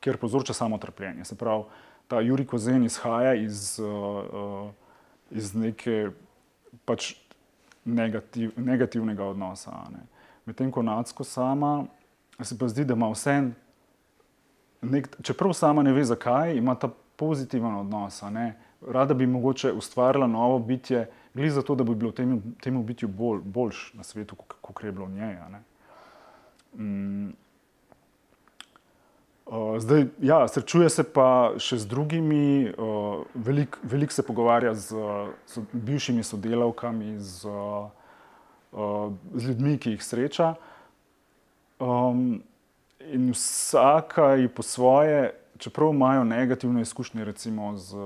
ker 0.00 0.16
povzroča 0.16 0.52
samo 0.52 0.78
trpljenje. 0.78 1.24
Se 1.24 1.36
pravi, 1.36 1.64
ta 2.08 2.20
Juri 2.20 2.46
Kozen 2.46 2.84
izhaja 2.84 3.34
iz, 3.34 3.78
uh, 3.78 4.70
iz 5.30 5.54
neke 5.54 6.10
pač 6.84 7.14
negativ, 7.84 8.52
negativnega 8.56 9.24
odnosa. 9.24 9.70
Ne. 9.92 10.04
Medtem 10.44 10.72
ko 10.72 10.82
Nacko 10.82 11.24
sama 11.24 11.86
se 12.44 12.58
pa 12.58 12.68
zdi, 12.68 12.84
da 12.84 12.94
ima 12.94 13.10
vse, 13.10 13.50
čeprav 15.22 15.52
sama 15.52 15.82
ne 15.82 15.92
ve 15.92 16.04
zakaj, 16.04 16.56
ima 16.56 16.74
ta 16.74 16.88
pozitiven 17.16 17.74
odnos. 17.74 18.22
Rada 18.88 19.14
bi 19.14 19.26
mogoče 19.26 19.72
ustvarila 19.72 20.26
novo 20.26 20.58
bitje, 20.58 21.10
glede 21.34 21.50
za 21.50 21.62
to, 21.62 21.74
da 21.74 21.84
bi 21.84 21.94
bilo 21.94 22.12
temu, 22.12 22.42
temu 22.62 22.82
bitju 22.82 23.08
bolj, 23.08 23.40
boljš 23.44 23.92
na 23.94 24.02
svetu, 24.02 24.36
kot 24.36 24.84
je 24.84 24.92
bilo 24.92 25.06
v 25.06 25.10
njej. 25.10 25.36
Mm. 26.74 27.30
Zdaj, 29.78 30.06
ja, 30.22 30.48
srečuje 30.48 30.86
se 30.90 31.02
pa 31.02 31.58
še 31.58 31.80
z 31.82 31.88
drugimi, 31.90 32.70
veliko 33.34 33.80
velik 33.82 34.12
se 34.14 34.22
pogovarja 34.22 34.76
z, 34.78 34.94
z 35.50 35.64
bivšimi 35.72 36.22
sodelavkami, 36.22 37.16
z, 37.18 37.50
z 39.34 39.48
ljudmi, 39.48 39.74
ki 39.82 39.96
jih 39.96 40.04
sreča. 40.06 40.52
Um, 41.82 42.44
in 43.10 43.32
vsaka 43.34 44.36
je 44.38 44.46
po 44.54 44.62
svoje, 44.62 45.34
čeprav 45.58 45.90
imajo 45.90 46.22
negativne 46.30 46.86
izkušnje, 46.86 47.24
recimo 47.24 47.74
z, 47.74 47.98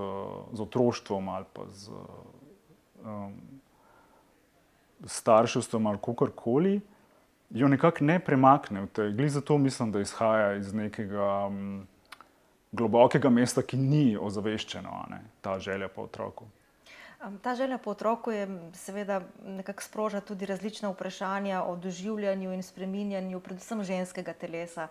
z 0.49 0.65
otroštvom 0.65 1.29
ali 1.29 1.45
pa 1.53 1.69
z 1.77 1.93
um, 3.05 3.37
starševstvom 5.05 5.93
ali 5.93 6.01
kakorkoli 6.01 6.81
jo 7.55 7.69
nekako 7.69 8.05
ne 8.05 8.19
premakne. 8.19 8.87
Glede 8.95 9.29
zato 9.29 9.59
mislim, 9.59 9.93
da 9.93 10.01
izhaja 10.01 10.55
iz 10.57 10.75
nekega 10.75 11.47
um, 11.47 11.87
globokega 12.73 13.31
mesta, 13.31 13.63
ki 13.63 13.79
ni 13.79 14.05
ozaveščeno, 14.21 15.07
ne, 15.11 15.23
ta 15.41 15.59
želja 15.59 15.89
po 15.89 16.09
otroku. 16.09 16.51
Ta 17.43 17.55
želja 17.55 17.79
po 17.79 17.91
otroku 17.91 18.31
je 18.31 18.49
seveda 18.77 19.21
nekako 19.47 19.83
sprožila 19.83 20.21
tudi 20.21 20.47
različna 20.47 20.91
vprašanja 20.91 21.63
o 21.63 21.77
doživljanju 21.77 22.53
in 22.53 22.63
spreminjanju, 22.63 23.41
predvsem 23.41 23.85
ženskega 23.85 24.33
telesa. 24.33 24.89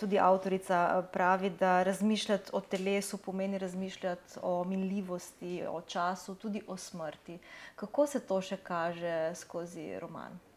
Tudi 0.00 0.18
avtorica 0.18 1.04
pravi, 1.12 1.50
da 1.50 1.82
razmišljati 1.82 2.50
o 2.52 2.60
telesu 2.60 3.18
pomeni 3.18 3.58
razmišljati 3.58 4.40
o 4.42 4.64
minljivosti, 4.64 5.62
o 5.70 5.80
času, 5.80 6.34
tudi 6.34 6.62
o 6.66 6.76
smrti. 6.76 7.38
Kako 7.76 8.06
se 8.06 8.20
to 8.20 8.40
še 8.40 8.56
kaže 8.56 9.34
skozi 9.34 9.92
roman? 10.00 10.47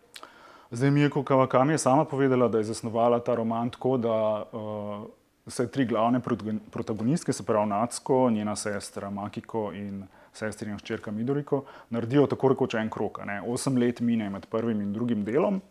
Zdaj, 0.71 0.91
Mirko 0.91 1.23
Kavakami 1.23 1.73
je 1.73 1.77
sama 1.77 2.05
povedala, 2.05 2.47
da 2.47 2.57
je 2.57 2.63
zasnovala 2.63 3.19
ta 3.19 3.35
roman 3.35 3.69
tako, 3.69 3.97
da 3.97 4.43
uh, 4.51 5.03
se 5.47 5.71
tri 5.71 5.85
glavne 5.85 6.21
protagonistke, 6.71 7.33
se 7.33 7.43
pravi 7.43 7.69
Nacko, 7.69 8.29
njena 8.29 8.55
sestra 8.55 9.09
Makiko 9.09 9.73
in 9.73 10.05
sestrina 10.33 10.77
hčerka 10.77 11.11
Midoriko, 11.11 11.63
naredijo 11.89 12.27
tako 12.27 12.53
rekoč 12.53 12.73
en 12.73 12.89
krok. 12.89 13.19
Ne? 13.25 13.41
Osem 13.47 13.77
let 13.77 13.99
mine 13.99 14.29
med 14.29 14.45
prvim 14.45 14.81
in 14.81 14.93
drugim 14.93 15.25
delom. 15.27 15.61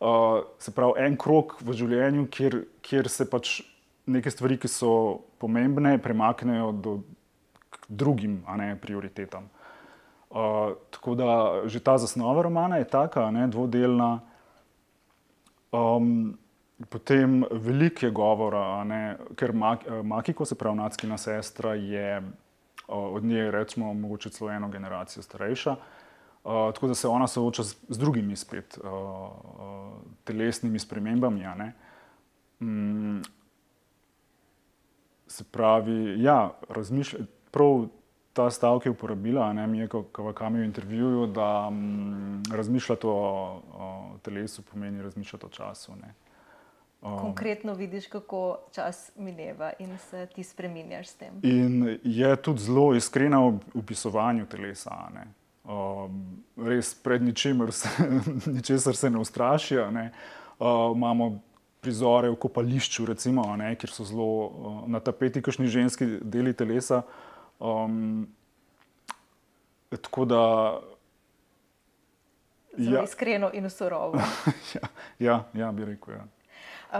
Uh, 0.00 0.44
se 0.58 0.74
pravi, 0.76 0.92
en 1.06 1.16
krok 1.16 1.56
v 1.64 1.72
življenju, 1.72 2.28
kjer, 2.28 2.60
kjer 2.84 3.08
se 3.08 3.24
pač 3.30 3.62
neke 4.06 4.30
stvari, 4.30 4.60
ki 4.60 4.68
so 4.68 4.92
pomembne, 5.40 5.96
premaknejo 5.98 6.72
do 6.72 6.98
drugim, 7.88 8.42
a 8.46 8.60
ne 8.60 8.74
prioritetam 8.76 9.48
tako 10.90 11.14
da 11.14 11.62
že 11.64 11.80
ta 11.80 11.98
zasnova 11.98 12.42
romana 12.42 12.76
je 12.76 12.88
taka, 12.88 13.30
ne, 13.30 13.46
dvodelna. 13.46 14.20
Um, 15.72 16.38
potem 16.88 17.44
veliko 17.50 18.06
je 18.06 18.12
govora, 18.12 18.84
ne, 18.84 19.16
ker 19.36 19.52
Makiko, 20.02 20.44
se 20.44 20.54
pravi, 20.54 20.76
Natskina 20.76 21.18
sestra, 21.18 21.74
je 21.74 22.22
od 22.88 23.24
nje, 23.24 23.50
recimo, 23.50 23.94
mogoče 23.94 24.30
celo 24.30 24.50
eno 24.50 24.68
generacijo 24.68 25.22
starejša. 25.22 25.76
Uh, 26.44 26.52
tako 26.74 26.86
da 26.86 26.94
se 26.94 27.08
ona 27.08 27.26
sooča 27.26 27.62
z, 27.62 27.76
z 27.88 27.98
drugimi 27.98 28.36
spet 28.36 28.78
uh, 28.84 28.90
uh, 28.90 29.92
telesnimi 30.24 30.78
spremembami. 30.78 31.42
Mm, 32.60 33.22
se 35.26 35.44
pravi, 35.44 36.22
ja, 36.22 36.52
razmišljati 36.68 37.24
prav 37.50 37.88
ta 38.36 38.50
stavek 38.50 38.86
je 38.86 38.90
uporabila, 38.90 39.52
ne 39.52 39.66
mi 39.66 39.78
je 39.78 39.88
kot 39.88 40.10
kavakami 40.12 40.60
v 40.60 40.64
intervjuju, 40.64 41.26
da 41.26 41.68
m, 41.70 41.76
mm, 41.76 42.42
razmišljati 42.52 43.06
o, 43.06 43.12
o 43.78 44.18
telesu 44.22 44.62
pomeni 44.62 45.02
razmišljati 45.02 45.46
o 45.46 45.48
času. 45.48 45.92
Ne. 45.96 46.14
Konkretno 47.00 47.74
vidiš, 47.74 48.06
kako 48.06 48.58
čas 48.72 49.10
mineva 49.16 49.72
in 49.78 49.98
se 49.98 50.26
ti 50.34 50.42
spremenjaš 50.44 51.08
s 51.08 51.14
tem. 51.14 51.40
In 51.42 51.98
je 52.04 52.36
tudi 52.36 52.60
zelo 52.60 52.94
iskrena 52.94 53.40
v 53.40 53.58
opisovanju 53.74 54.46
telesa. 54.46 55.08
Ne. 55.14 55.26
Um, 55.64 56.44
res 56.56 56.94
pred 56.94 57.22
ničemer 57.22 57.72
se, 57.72 57.88
ničesar 58.56 58.96
se 58.96 59.10
ne 59.10 59.18
ustrašijo. 59.18 59.90
Ne. 59.90 60.10
Uh, 60.58 60.66
imamo 60.96 61.38
prizore 61.80 62.30
v 62.30 62.36
kopališču, 62.36 63.06
recimo, 63.06 63.46
ne, 63.56 63.74
kjer 63.78 63.90
so 63.92 64.04
zelo 64.04 64.26
uh, 64.26 64.76
na 64.90 65.00
tapeti, 65.00 65.42
kakšni 65.42 65.66
ženski 65.72 66.06
deli 66.20 66.52
telesa. 66.52 67.02
Um, 67.58 68.28
tako 70.02 70.24
da. 70.24 70.42
Zelo 72.78 72.96
ja. 72.96 73.02
iskreno 73.02 73.50
in 73.52 73.70
surovo. 73.70 74.20
ja, 74.74 74.88
ja, 75.18 75.44
ja, 75.54 75.72
bi 75.72 75.84
rekel. 75.84 76.14
Ja. 76.14 76.26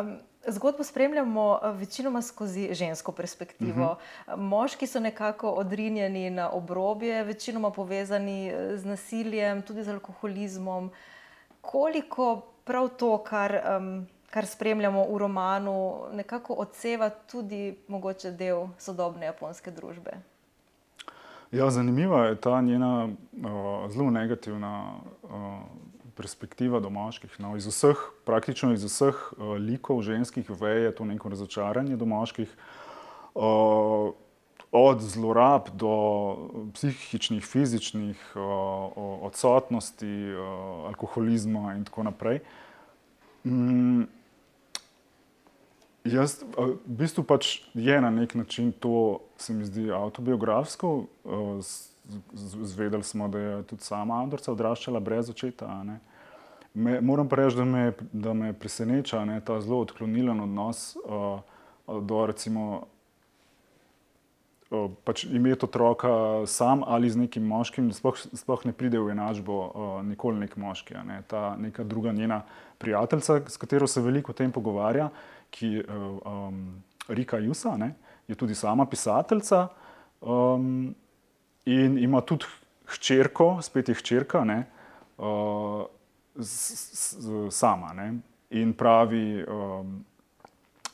Um, 0.00 0.18
zgodbo 0.46 0.84
spremljamo 0.84 1.60
eh, 1.62 1.70
večinoma 1.70 2.22
skozi 2.22 2.75
žensko 2.75 3.12
perspektivo. 3.12 3.70
Uh 3.70 3.76
mhm. 3.76 4.32
-huh. 4.32 4.36
Moški 4.36 4.86
so 4.86 5.00
nekako 5.00 5.50
odrinjeni 5.50 6.30
na 6.30 6.50
obrobje, 6.50 7.25
večinoma 7.25 7.70
povezani 7.70 8.48
eh, 8.48 8.76
z 8.76 8.84
nasiljem, 8.84 9.62
tudi 9.62 9.82
z 9.82 9.88
alkoholizmom. 9.88 10.90
Koliko 11.60 12.40
prav 12.64 12.88
to, 12.88 13.18
kar, 13.18 13.60
um, 13.78 14.06
kar 14.30 14.46
spremljamo 14.46 15.06
v 15.10 15.18
romanu, 15.18 16.04
nekako 16.12 16.54
odseva 16.54 17.10
tudi 17.10 17.78
mogoče 17.88 18.30
del 18.30 18.68
sodobne 18.78 19.26
japonske 19.26 19.70
družbe? 19.70 20.10
Ja, 21.53 21.71
zanimiva 21.71 22.26
je 22.26 22.41
ta 22.41 22.61
njena 22.61 23.05
uh, 23.05 23.91
zelo 23.91 24.11
negativna 24.11 24.95
uh, 25.23 25.31
perspektiva 26.17 26.81
do 26.81 26.91
moških. 26.91 27.37
No, 27.38 27.57
iz 27.57 27.67
vseh, 27.67 27.97
praktično 28.25 28.73
iz 28.73 28.85
vseh 28.85 29.15
uh, 29.15 29.55
likov 29.61 30.03
ženskih 30.03 30.50
veje 30.50 30.95
to 30.95 31.05
neko 31.05 31.29
razočaranje 31.29 31.97
do 31.97 32.07
moških. 32.07 32.57
Uh, 33.35 34.12
od 34.73 35.00
zlorab 35.00 35.69
do 35.73 35.93
psihičnih, 36.75 37.45
fizičnih 37.45 38.33
uh, 38.35 38.43
odsotnosti, 39.23 40.33
uh, 40.35 40.87
alkoholizma 40.91 41.75
in 41.76 41.85
tako 41.85 42.03
naprej. 42.03 42.41
Mm, 43.45 44.03
Jaz, 46.12 46.40
v 46.56 46.76
bistvu 46.86 47.25
pač 47.26 47.60
je 47.75 48.00
na 48.00 48.10
nek 48.10 48.34
način 48.34 48.72
to, 48.72 49.20
se 49.38 49.54
mi 49.54 49.64
zdi, 49.64 49.90
autobiografsko. 49.90 51.06
Zvedeli 52.62 53.02
smo, 53.02 53.28
da 53.28 53.38
je 53.38 53.62
tudi 53.62 53.82
sama 53.82 54.20
avtorica 54.22 54.52
odraščala 54.52 55.00
brez 55.00 55.30
očeta. 55.30 55.84
me, 56.75 57.00
moram 57.00 57.28
pa 57.28 57.36
reči, 57.36 57.56
da 57.56 57.64
me, 57.64 57.92
da 58.12 58.32
me 58.32 58.52
preseneča 58.52 59.25
ne, 59.25 59.40
ta 59.40 59.60
zelo 59.60 59.80
odklonilen 59.80 60.40
odnos 60.40 60.96
uh, 60.96 61.40
do 62.00 62.26
recimo. 62.26 62.86
Pač 65.06 65.25
imeti 65.25 65.62
otroka 65.62 66.10
sam 66.50 66.82
ali 66.86 67.10
z 67.10 67.16
nekim 67.16 67.44
moškim, 67.46 67.92
sploh, 67.94 68.16
sploh 68.18 68.64
ne 68.66 68.72
pride 68.75 68.98
v 68.98 69.12
enačbo, 69.14 69.58
uh, 69.62 69.92
nikoli 70.02 70.42
nek 70.42 70.56
moški. 70.58 70.94
Ne. 71.06 71.20
Ta 71.30 71.54
neka 71.58 71.84
druga 71.84 72.12
njena 72.12 72.42
prijateljica, 72.78 73.40
s 73.46 73.56
katero 73.56 73.86
se 73.86 74.02
veliko 74.02 74.34
o 74.34 74.34
tem 74.34 74.52
pogovarja, 74.52 75.08
ki 75.50 75.67
je 75.67 75.85
uh, 75.85 76.19
um, 76.26 76.83
Rika 77.09 77.38
Jusa, 77.38 77.76
ne, 77.76 77.95
je 78.29 78.35
tudi 78.35 78.55
sama 78.55 78.87
pisateljica 78.87 79.69
um, 80.21 80.95
in 81.65 81.99
ima 81.99 82.21
tudi 82.21 82.45
hčerko, 82.87 83.59
spet 83.62 83.88
je 83.88 83.95
hčerka, 83.95 84.45
ne, 84.45 84.65
uh, 85.19 85.87
sama. 87.50 87.93
Ne? 87.93 88.15
In 88.50 88.73
pravi, 88.73 89.45
um, 89.45 90.05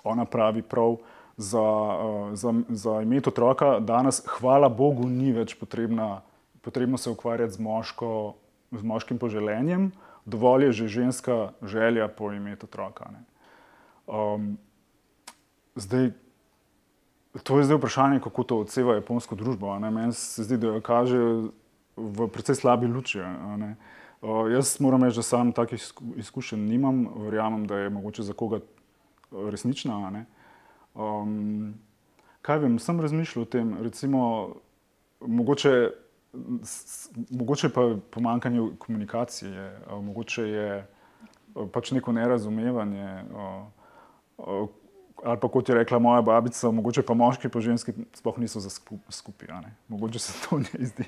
ona 0.04 0.24
pravi 0.24 0.62
prav, 0.62 0.96
za, 1.36 1.60
uh, 1.60 2.34
za, 2.34 2.54
za 2.68 3.00
imeti 3.02 3.28
otroka 3.28 3.80
danes, 3.80 4.22
hvala 4.26 4.68
Bogu, 4.68 5.08
ni 5.08 5.32
več 5.32 5.54
potrebna, 5.58 6.20
potrebno 6.60 6.98
se 6.98 7.10
ukvarjati 7.10 7.56
z, 7.56 7.60
moško, 7.60 8.34
z 8.72 8.82
moškim 8.82 9.18
poželenjem, 9.18 9.90
dovolj 10.24 10.64
je 10.68 10.72
že 10.72 10.88
ženska 10.88 11.52
želja 11.62 12.08
po 12.08 12.32
imeti 12.32 12.64
otroka. 12.64 13.10
Um, 14.06 14.58
zdaj, 15.74 16.10
to 17.42 17.58
je 17.58 17.64
zdaj 17.64 17.76
vprašanje, 17.76 18.20
kako 18.20 18.42
to 18.42 18.58
odseva 18.58 18.94
japonsko 18.94 19.34
družbo. 19.34 19.78
Meni 19.78 20.12
se 20.12 20.44
zdi, 20.44 20.56
da 20.56 20.66
jo 20.66 20.80
kaže 20.80 21.18
v 21.96 22.28
precej 22.28 22.54
slabi 22.54 22.86
luči. 22.86 23.20
Uh, 23.20 24.50
jaz 24.52 24.76
moram 24.80 25.04
reči, 25.04 25.16
da 25.16 25.22
sam 25.22 25.52
takih 25.52 25.82
izkušenj 26.16 26.60
nimam, 26.60 27.06
verjamem, 27.24 27.66
da 27.66 27.78
je 27.78 27.90
mogoče 27.90 28.22
za 28.22 28.32
koga 28.32 28.60
resnična. 29.30 30.24
Um, 30.94 31.74
kaj 32.42 32.58
vem, 32.58 32.78
sem 32.78 33.00
razmišljal 33.00 33.42
o 33.42 33.48
tem, 33.48 33.76
recimo, 33.80 34.54
mogoče, 35.20 35.90
mogoče 37.30 37.68
pa 37.72 37.94
pomankanje 38.10 38.70
komunikacije, 38.78 39.78
uh, 39.86 40.04
mogoče 40.04 40.48
je 40.48 40.86
uh, 41.54 41.68
pač 41.72 41.90
neko 41.96 42.12
nerazumevanje. 42.12 43.24
Uh, 43.32 43.81
Ali 45.22 45.38
pa 45.40 45.48
kot 45.48 45.68
je 45.68 45.74
rekla 45.74 45.98
moja 46.02 46.22
babica, 46.22 46.70
mogoče 46.70 47.02
pa 47.06 47.14
moški 47.14 47.46
in 47.54 47.60
ženski 47.60 47.92
sploh 48.14 48.38
niso 48.38 48.60
za 48.60 48.70
skupaj. 49.08 49.48
Mogoče 49.88 50.18
se 50.18 50.32
to 50.48 50.58
ne 50.58 50.86
zdi. 50.86 51.06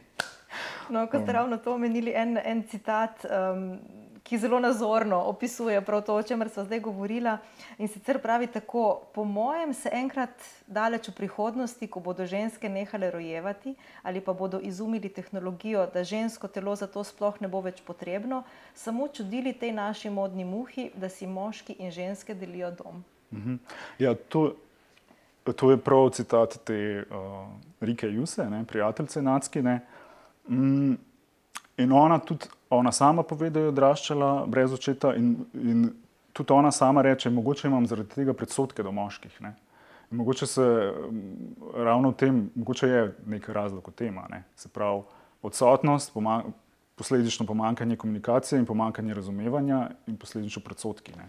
No, 0.91 1.07
ko 1.07 1.19
ste 1.19 1.31
um. 1.31 1.35
ravno 1.35 1.57
to 1.57 1.75
omenili, 1.75 2.13
en, 2.15 2.39
en 2.39 2.63
citat, 2.69 3.25
um, 3.27 3.79
ki 4.23 4.39
zelo 4.39 4.61
nazorno 4.61 5.19
opisuje 5.29 5.81
prav 5.85 6.03
to, 6.07 6.15
o 6.15 6.23
čemer 6.23 6.49
smo 6.49 6.65
zdaj 6.65 6.81
govorili. 6.81 7.33
In 7.79 7.89
sicer 7.89 8.21
pravi 8.23 8.47
tako: 8.47 9.03
Po 9.15 9.25
mojem 9.25 9.75
se 9.75 9.91
enkrat 9.93 10.45
daleč 10.67 11.09
v 11.09 11.17
prihodnosti, 11.17 11.87
ko 11.87 12.01
bodo 12.01 12.27
ženske 12.27 12.69
nehale 12.69 13.11
rojevati 13.11 13.75
ali 14.03 14.21
pa 14.21 14.33
bodo 14.33 14.61
izumili 14.63 15.09
tehnologijo, 15.09 15.87
da 15.95 16.05
žensko 16.05 16.49
telo 16.49 16.77
za 16.77 16.87
to 16.87 17.05
sploh 17.05 17.41
ne 17.41 17.49
bo 17.49 17.61
več 17.61 17.83
potrebno, 17.83 18.45
samo 18.75 19.09
čudili 19.09 19.53
tej 19.53 19.73
naši 19.73 20.11
modni 20.11 20.45
muhi, 20.45 20.91
da 20.95 21.09
si 21.09 21.27
moški 21.27 21.77
in 21.79 21.91
ženske 21.91 22.35
delijo 22.35 22.71
dom. 22.71 23.05
Mhm. 23.33 23.55
Ja, 23.99 24.15
to, 24.15 24.55
to 25.57 25.71
je 25.71 25.77
prav 25.77 26.11
citat 26.11 26.59
te 26.65 27.05
uh, 27.11 27.49
Rike 27.81 28.09
Juse, 28.09 28.51
ne, 28.51 28.65
prijateljice 28.65 29.23
Nacki. 29.23 29.63
Ne. 29.63 29.81
Mm, 30.49 30.95
in 31.77 31.93
ona 31.93 32.19
tudi, 32.19 32.47
ona 32.71 32.93
sama 32.93 33.23
pove, 33.23 33.51
da 33.51 33.61
je 33.61 33.73
odraščala 33.73 34.47
brez 34.47 34.73
očeta, 34.73 35.15
in, 35.17 35.37
in 35.55 35.91
tudi 36.33 36.53
ona 36.53 36.73
sama 36.73 37.03
reče, 37.03 37.31
mogoče 37.31 37.69
imam 37.69 37.87
zaradi 37.87 38.15
tega 38.15 38.35
predsotke 38.35 38.83
do 38.83 38.93
moških. 38.93 39.41
Ne. 39.43 39.55
Mogoče 40.11 40.47
se 40.47 40.93
ravno 41.75 42.11
v 42.11 42.17
tem, 42.19 42.51
mogoče 42.55 42.89
je 42.89 43.05
nek 43.27 43.49
razlog 43.49 43.89
v 43.89 43.93
tem, 43.93 44.19
ne. 44.31 44.43
se 44.57 44.69
pravi 44.69 45.03
odsotnost, 45.43 46.13
poman, 46.15 46.53
posledično 46.95 47.47
pomankanje 47.47 47.97
komunikacije 47.97 48.59
in 48.59 48.67
pomankanje 48.67 49.15
razumevanja 49.15 49.91
in 50.07 50.17
posledično 50.17 50.63
predsotki. 50.63 51.13
Ne. 51.17 51.29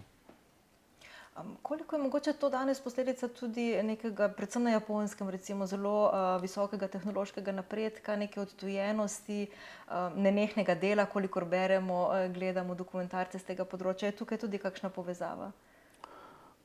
Um, 1.40 1.56
koliko 1.62 1.96
je 1.96 2.02
mogoče 2.02 2.32
to 2.32 2.50
danes 2.50 2.80
posledica 2.80 3.28
tudi 3.28 3.82
nekega, 3.82 4.28
predvsem 4.28 4.62
na 4.62 4.70
japonskem, 4.70 5.28
recimo 5.28 5.66
zelo 5.66 6.04
uh, 6.04 6.42
visokega 6.42 6.88
tehnološkega 6.88 7.52
napredka, 7.52 8.16
neke 8.16 8.40
odtujenosti, 8.40 9.46
uh, 9.46 9.92
nenehnega 10.16 10.74
dela, 10.74 11.04
kolikor 11.06 11.44
beremo, 11.44 12.02
uh, 12.08 12.32
gledamo 12.32 12.74
dokumentarce 12.74 13.38
z 13.38 13.50
tega 13.52 13.68
področja, 13.68 14.08
je 14.08 14.16
tukaj 14.16 14.40
tudi 14.46 14.58
kakšna 14.58 14.88
povezava? 14.90 15.50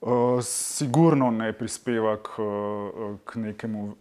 Uh, 0.01 0.39
sigurno 0.45 1.31
ne 1.31 1.51
prispeva 1.53 2.15
k, 2.23 2.47
k 3.27 3.43
nekemu 3.43 3.91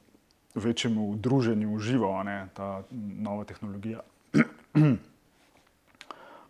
večjemu 0.55 1.17
druženju 1.17 1.75
v 1.77 1.81
živo, 1.81 2.15
ne, 2.23 2.45
ta 2.55 2.83
nova 3.19 3.45
tehnologija. 3.45 4.07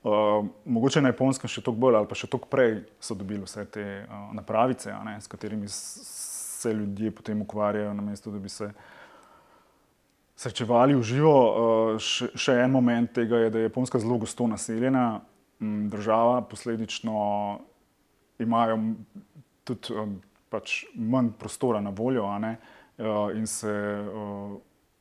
Uh, 0.01 0.47
mogoče 0.65 1.03
na 1.05 1.11
japonskem 1.13 1.51
še 1.53 1.61
toliko 1.61 1.85
bolj, 1.85 1.99
ali 1.99 2.09
pa 2.09 2.17
še 2.17 2.29
toliko 2.33 2.49
prej 2.49 2.79
so 3.05 3.13
dobili 3.13 3.45
vse 3.45 3.67
te 3.69 3.83
uh, 4.01 4.31
napravice, 4.33 4.95
ne, 5.05 5.19
s 5.21 5.29
katerimi 5.29 5.69
se 5.69 6.73
ljudje 6.73 7.11
potem 7.13 7.43
ukvarjajo, 7.45 7.93
namesto 7.99 8.33
da 8.33 8.41
bi 8.41 8.49
se 8.49 8.71
srečevali 10.41 10.97
v 10.97 11.05
živo. 11.05 11.35
Uh, 11.37 12.01
še, 12.01 12.31
še 12.33 12.57
en 12.63 12.73
moment 12.73 13.13
tega 13.13 13.43
je, 13.45 13.53
da 13.53 13.61
je 13.61 13.69
Japonska 13.69 14.01
zelo 14.01 14.17
gosto 14.25 14.49
naseljena 14.49 15.21
m, 15.61 15.85
država, 15.93 16.41
posledično 16.49 17.21
imajo 18.41 18.81
tudi 19.69 19.93
um, 20.01 20.17
pač 20.49 20.87
manj 20.97 21.35
prostora 21.37 21.85
na 21.85 21.93
voljo 21.93 22.25
uh, 22.25 22.57
in 23.37 23.45
se. 23.45 23.69
Uh, 23.69 24.59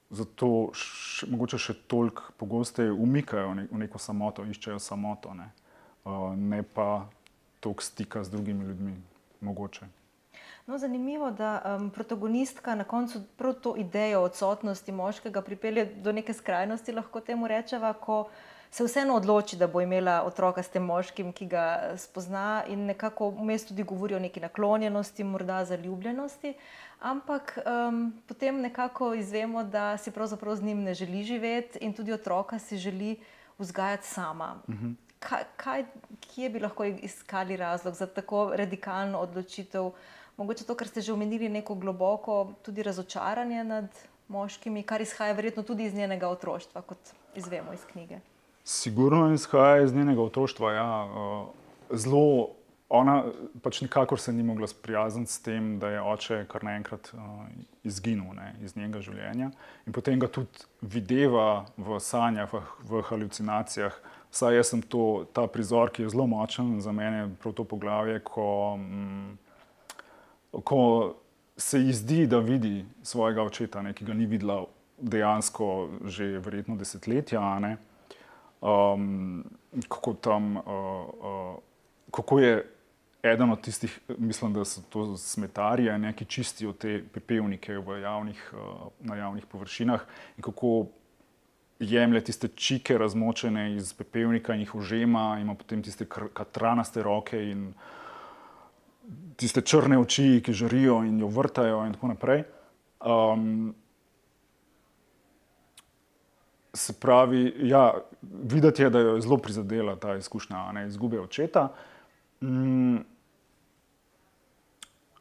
zato 0.10 0.72
še, 0.74 1.28
mogoče 1.30 1.60
še 1.62 1.76
toliko 1.88 2.34
pogosteje 2.38 2.92
umikajo 2.92 3.54
v 3.70 3.84
neko 3.84 4.02
samoto, 4.02 4.46
iščejo 4.46 4.80
samoto, 4.82 5.34
ne, 5.38 5.52
uh, 6.06 6.34
ne 6.36 6.64
pa 6.64 7.06
toliko 7.60 7.86
stika 7.86 8.24
z 8.24 8.34
drugimi 8.34 8.66
ljudmi. 8.66 8.98
Mogoče. 9.40 9.86
No, 10.68 10.78
zanimivo 10.78 11.32
da 11.32 11.62
um, 11.64 11.90
protagonistka 11.90 12.76
na 12.76 12.84
koncu 12.84 13.22
prav 13.38 13.54
to 13.64 13.72
idejo 13.78 14.22
odsotnosti 14.22 14.92
moškega 14.92 15.42
pripelje 15.42 15.86
do 15.86 16.12
neke 16.12 16.34
skrajnosti, 16.34 16.92
lahko 16.92 17.22
temu 17.24 17.48
rečemo, 17.48 17.94
ko 17.94 18.18
se 18.72 18.84
vseeno 18.84 19.16
odloči, 19.16 19.58
da 19.58 19.68
bo 19.68 19.82
imela 19.82 20.24
otroka 20.26 20.64
s 20.64 20.70
tem 20.70 20.84
moškim, 20.86 21.34
ki 21.34 21.48
ga 21.50 21.64
spozna 21.98 22.64
in 22.70 22.86
nekako 22.86 23.32
vmes 23.40 23.66
tudi 23.66 23.84
govori 23.84 24.16
o 24.16 24.20
neki 24.20 24.40
naklonjenosti, 24.40 25.24
morda 25.24 25.64
zaljubljenosti. 25.66 26.54
Ampak 27.00 27.58
um, 27.58 28.14
potem 28.28 28.62
nekako 28.62 29.14
izvemo, 29.14 29.64
da 29.64 29.98
si 29.98 30.12
pravzaprav 30.12 30.56
z 30.56 30.64
njim 30.64 30.84
ne 30.84 30.94
želi 30.94 31.24
živeti 31.24 31.80
in 31.82 31.94
tudi 31.94 32.14
otroka 32.14 32.60
si 32.60 32.78
želi 32.78 33.16
vzgajati 33.58 34.08
sama. 34.08 34.56
Uh 34.68 34.76
mhm. 34.76 34.86
-huh. 34.86 34.96
kaj, 35.20 35.44
kaj, 35.58 35.86
kje 36.20 36.50
bi 36.50 36.60
lahko 36.60 36.86
iskali 36.86 37.58
razlog 37.58 37.94
za 37.94 38.08
tako 38.08 38.52
radikalno 38.56 39.20
odločitev? 39.20 39.92
Mogoče 40.38 40.64
to, 40.64 40.76
kar 40.76 40.88
ste 40.88 41.02
že 41.02 41.14
omenili, 41.14 41.50
neko 41.50 41.76
globoko 41.76 42.54
tudi 42.62 42.84
razočaranje 42.84 43.64
nad 43.64 43.90
moškimi, 44.28 44.84
kar 44.84 45.02
izhaja 45.02 45.34
verjetno 45.34 45.64
tudi 45.64 45.84
iz 45.84 45.94
njenega 45.94 46.28
otroštva, 46.28 46.82
kot 46.82 46.98
izvemo 47.36 47.74
iz 47.74 47.86
knjige. 47.92 48.20
Sigurno 48.64 49.34
izhaja 49.34 49.84
iz 49.84 49.94
njenega 49.94 50.22
otroštva. 50.22 50.74
Ja. 50.74 51.06
Uh, 51.06 51.48
zelo 51.98 52.50
ona 52.90 53.24
pač 53.62 53.82
nikakor 53.82 54.20
se 54.20 54.34
ni 54.34 54.44
mogla 54.44 54.68
sprijazniti 54.68 55.32
s 55.32 55.42
tem, 55.46 55.76
da 55.80 55.90
je 55.90 56.02
oče 56.02 56.40
kar 56.50 56.64
naenkrat 56.66 57.12
uh, 57.14 57.44
izginil 57.86 58.34
ne, 58.34 58.56
iz 58.66 58.76
njenega 58.76 59.02
življenja 59.06 59.52
in 59.86 59.94
potem 59.94 60.20
ga 60.20 60.28
tudi 60.28 60.66
videva 60.82 61.68
v 61.78 62.00
sanjah, 62.02 62.50
v, 62.50 62.64
v 62.90 63.04
halucinacijah. 63.12 64.00
Saj 64.34 64.58
jaz 64.58 64.74
sem 64.74 64.82
to, 64.82 65.26
ta 65.34 65.48
prizor, 65.50 65.90
ki 65.94 66.06
je 66.06 66.14
zelo 66.14 66.28
močen 66.30 66.78
za 66.82 66.92
mene, 66.94 67.28
prav 67.42 67.56
to 67.58 67.66
poglavje, 67.66 68.20
ko, 68.26 68.78
mm, 68.78 69.38
ko 70.66 70.82
se 71.58 71.82
ji 71.82 71.94
zdi, 71.94 72.20
da 72.30 72.38
vidi 72.40 72.86
svojega 73.04 73.46
očeta, 73.46 73.82
ne, 73.86 73.94
ki 73.94 74.06
ga 74.06 74.18
ni 74.18 74.30
videla 74.30 74.64
dejansko 75.00 75.90
že 76.06 76.38
verjetno 76.46 76.78
desetletja. 76.78 77.42
Um, 78.62 79.46
kako 79.88 80.14
tam, 80.14 80.58
uh, 80.58 80.64
uh, 80.64 81.56
kako 82.12 82.40
je 82.40 82.76
eden 83.24 83.52
od 83.52 83.62
tistih, 83.62 84.00
mislim, 84.18 84.54
da 84.54 84.66
so 84.66 84.82
to 84.90 85.18
smetarije, 85.18 85.98
ne, 86.00 86.14
ki 86.16 86.26
čistijo 86.26 86.74
te 86.74 87.04
pepelnike 87.14 87.74
javnih, 88.02 88.54
uh, 88.54 88.88
na 89.00 89.16
javnih 89.16 89.46
površinah 89.46 90.02
in 90.38 90.44
kako 90.44 90.86
jemlje 91.80 92.22
tiste 92.24 92.48
čike 92.48 92.98
razmočene 92.98 93.76
iz 93.76 93.94
pepelnika 93.94 94.54
in 94.54 94.60
jih 94.60 94.76
užema, 94.76 95.40
ima 95.42 95.56
potem 95.56 95.84
tiste 95.84 96.06
katranaste 96.34 97.04
roke 97.04 97.40
in 97.52 97.74
tiste 99.36 99.62
črne 99.62 99.98
oči, 100.00 100.42
ki 100.46 100.54
žarijo 100.54 101.04
in 101.08 101.20
jo 101.20 101.28
vrtajo 101.28 101.86
in 101.86 101.94
tako 101.94 102.08
naprej. 102.08 102.44
Um, 103.00 103.76
se 106.74 106.94
pravi, 107.00 107.54
ja, 107.58 107.94
videti 108.22 108.82
je, 108.82 108.90
da 108.90 109.00
jo 109.00 109.16
je 109.16 109.22
zelo 109.22 109.38
prizadela 109.38 109.96
ta 109.96 110.16
izkušnja 110.16 110.72
ne, 110.72 110.88
izgube 110.88 111.20
očeta. 111.20 111.68
Mm, 112.42 112.98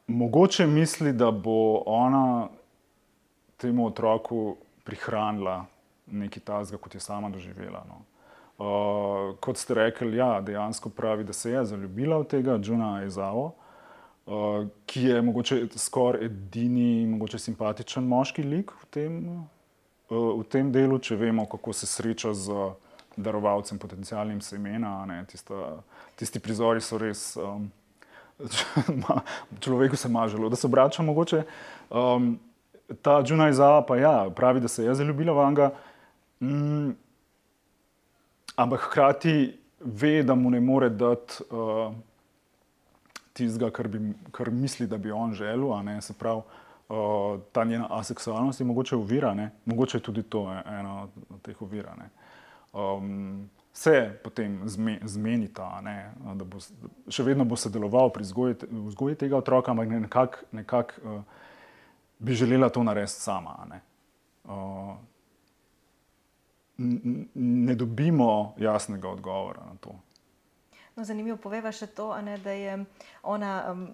mogoče 0.07 0.67
misli, 0.67 1.13
da 1.13 1.31
bo 1.31 1.83
ona 1.87 2.49
temu 3.57 3.87
otroku 3.87 4.57
prihranila 4.85 5.65
nekaj 6.07 6.43
tazga, 6.43 6.77
kot 6.77 6.95
je 6.95 7.01
sama 7.01 7.29
doživela. 7.31 7.85
No. 7.89 8.03
Uh, 8.59 9.37
kot 9.41 9.57
ste 9.57 9.75
rekli, 9.75 10.17
ja, 10.17 10.41
dejansko 10.41 10.91
pravi, 10.91 11.25
da 11.25 11.33
se 11.33 11.51
je 11.51 11.65
zaljubila 11.65 12.19
v 12.19 12.25
tega 12.25 12.59
Džuna 12.59 13.03
Ezavo, 13.05 13.53
uh, 14.27 14.67
ki 14.87 15.03
je 15.03 15.23
mogoče 15.23 15.61
skoraj 15.77 16.25
edini, 16.27 17.07
mogoče 17.07 17.39
simpatičen 17.39 18.07
moški 18.09 18.43
lik 18.43 18.73
v 18.83 18.89
tem, 18.91 19.21
uh, 19.29 19.58
v 20.11 20.45
tem 20.49 20.73
delu, 20.73 20.99
če 20.99 21.17
vemo, 21.17 21.45
kako 21.47 21.73
se 21.73 21.87
sreča 21.87 22.35
z 22.35 22.55
darovalcem 23.17 23.79
potencijalnim 23.79 24.41
semena. 24.41 25.03
Tista, 25.29 25.83
tisti 26.17 26.41
prizori 26.41 26.81
so 26.81 26.99
res. 26.99 27.37
Um, 27.37 27.71
človeku 29.65 29.97
se 29.97 30.09
mažalo, 30.09 30.49
da 30.49 30.57
se 30.57 30.67
obrača 30.67 31.03
mogoče. 31.03 31.43
Um, 31.91 32.39
ta 33.03 33.23
Džuna 33.23 33.49
Izava 33.49 33.83
pa 33.87 33.97
ja, 33.97 34.31
pravi, 34.37 34.61
da 34.61 34.69
se 34.69 34.85
je 34.85 34.95
zaljubila 34.95 35.33
v 35.33 35.45
Anga, 35.45 35.71
mm, 36.41 36.91
ampak 38.57 38.87
hkrati 38.87 39.59
ve, 39.81 40.23
da 40.23 40.35
mu 40.35 40.51
ne 40.51 40.61
more 40.61 40.89
dati 40.89 41.43
uh, 41.51 41.93
tistega, 43.33 43.71
kar, 43.71 43.91
kar 44.31 44.51
misli, 44.51 44.87
da 44.87 44.97
bi 44.99 45.11
on 45.11 45.35
želel, 45.35 45.83
ne 45.83 46.01
se 46.03 46.15
pravi. 46.15 46.43
Uh, 46.89 47.41
ta 47.53 47.65
njena 47.65 47.87
aseksualnost 47.91 48.61
je 48.61 48.67
mogoče 48.67 48.97
uvira, 48.97 49.35
ne? 49.35 49.51
mogoče 49.65 49.99
je 49.99 50.03
tudi 50.03 50.23
to 50.23 50.47
ena 50.67 51.03
od 51.31 51.43
teh 51.43 51.63
uvira. 51.63 51.97
Um, 52.73 53.51
se 53.73 54.19
potem 54.25 54.63
zmenita, 55.05 55.81
ne, 55.81 56.13
da 56.35 56.45
bo 56.45 56.59
še 57.09 57.23
vedno 57.23 57.45
bo 57.45 57.57
sodeloval 57.57 58.11
pri 58.11 58.25
vzgoji 58.25 59.19
tega 59.21 59.37
otroka, 59.37 59.71
ampak 59.71 59.89
nekako 59.89 60.49
nekak, 60.53 60.97
uh, 61.05 61.21
bi 62.19 62.35
želela 62.35 62.69
to 62.69 62.83
narediti 62.83 63.21
sama. 63.21 63.55
Ne. 63.71 63.81
Uh, 64.45 64.97
ne 67.35 67.75
dobimo 67.75 68.55
jasnega 68.59 69.09
odgovora 69.09 69.61
na 69.61 69.77
to. 69.81 69.95
No, 70.97 71.05
zanimivo 71.05 71.37
poveva 71.37 71.71
še 71.73 71.87
to, 71.87 72.11
ne, 72.23 72.39
da 72.43 72.51
je 72.51 72.85
ona 73.23 73.53
um, 73.71 73.89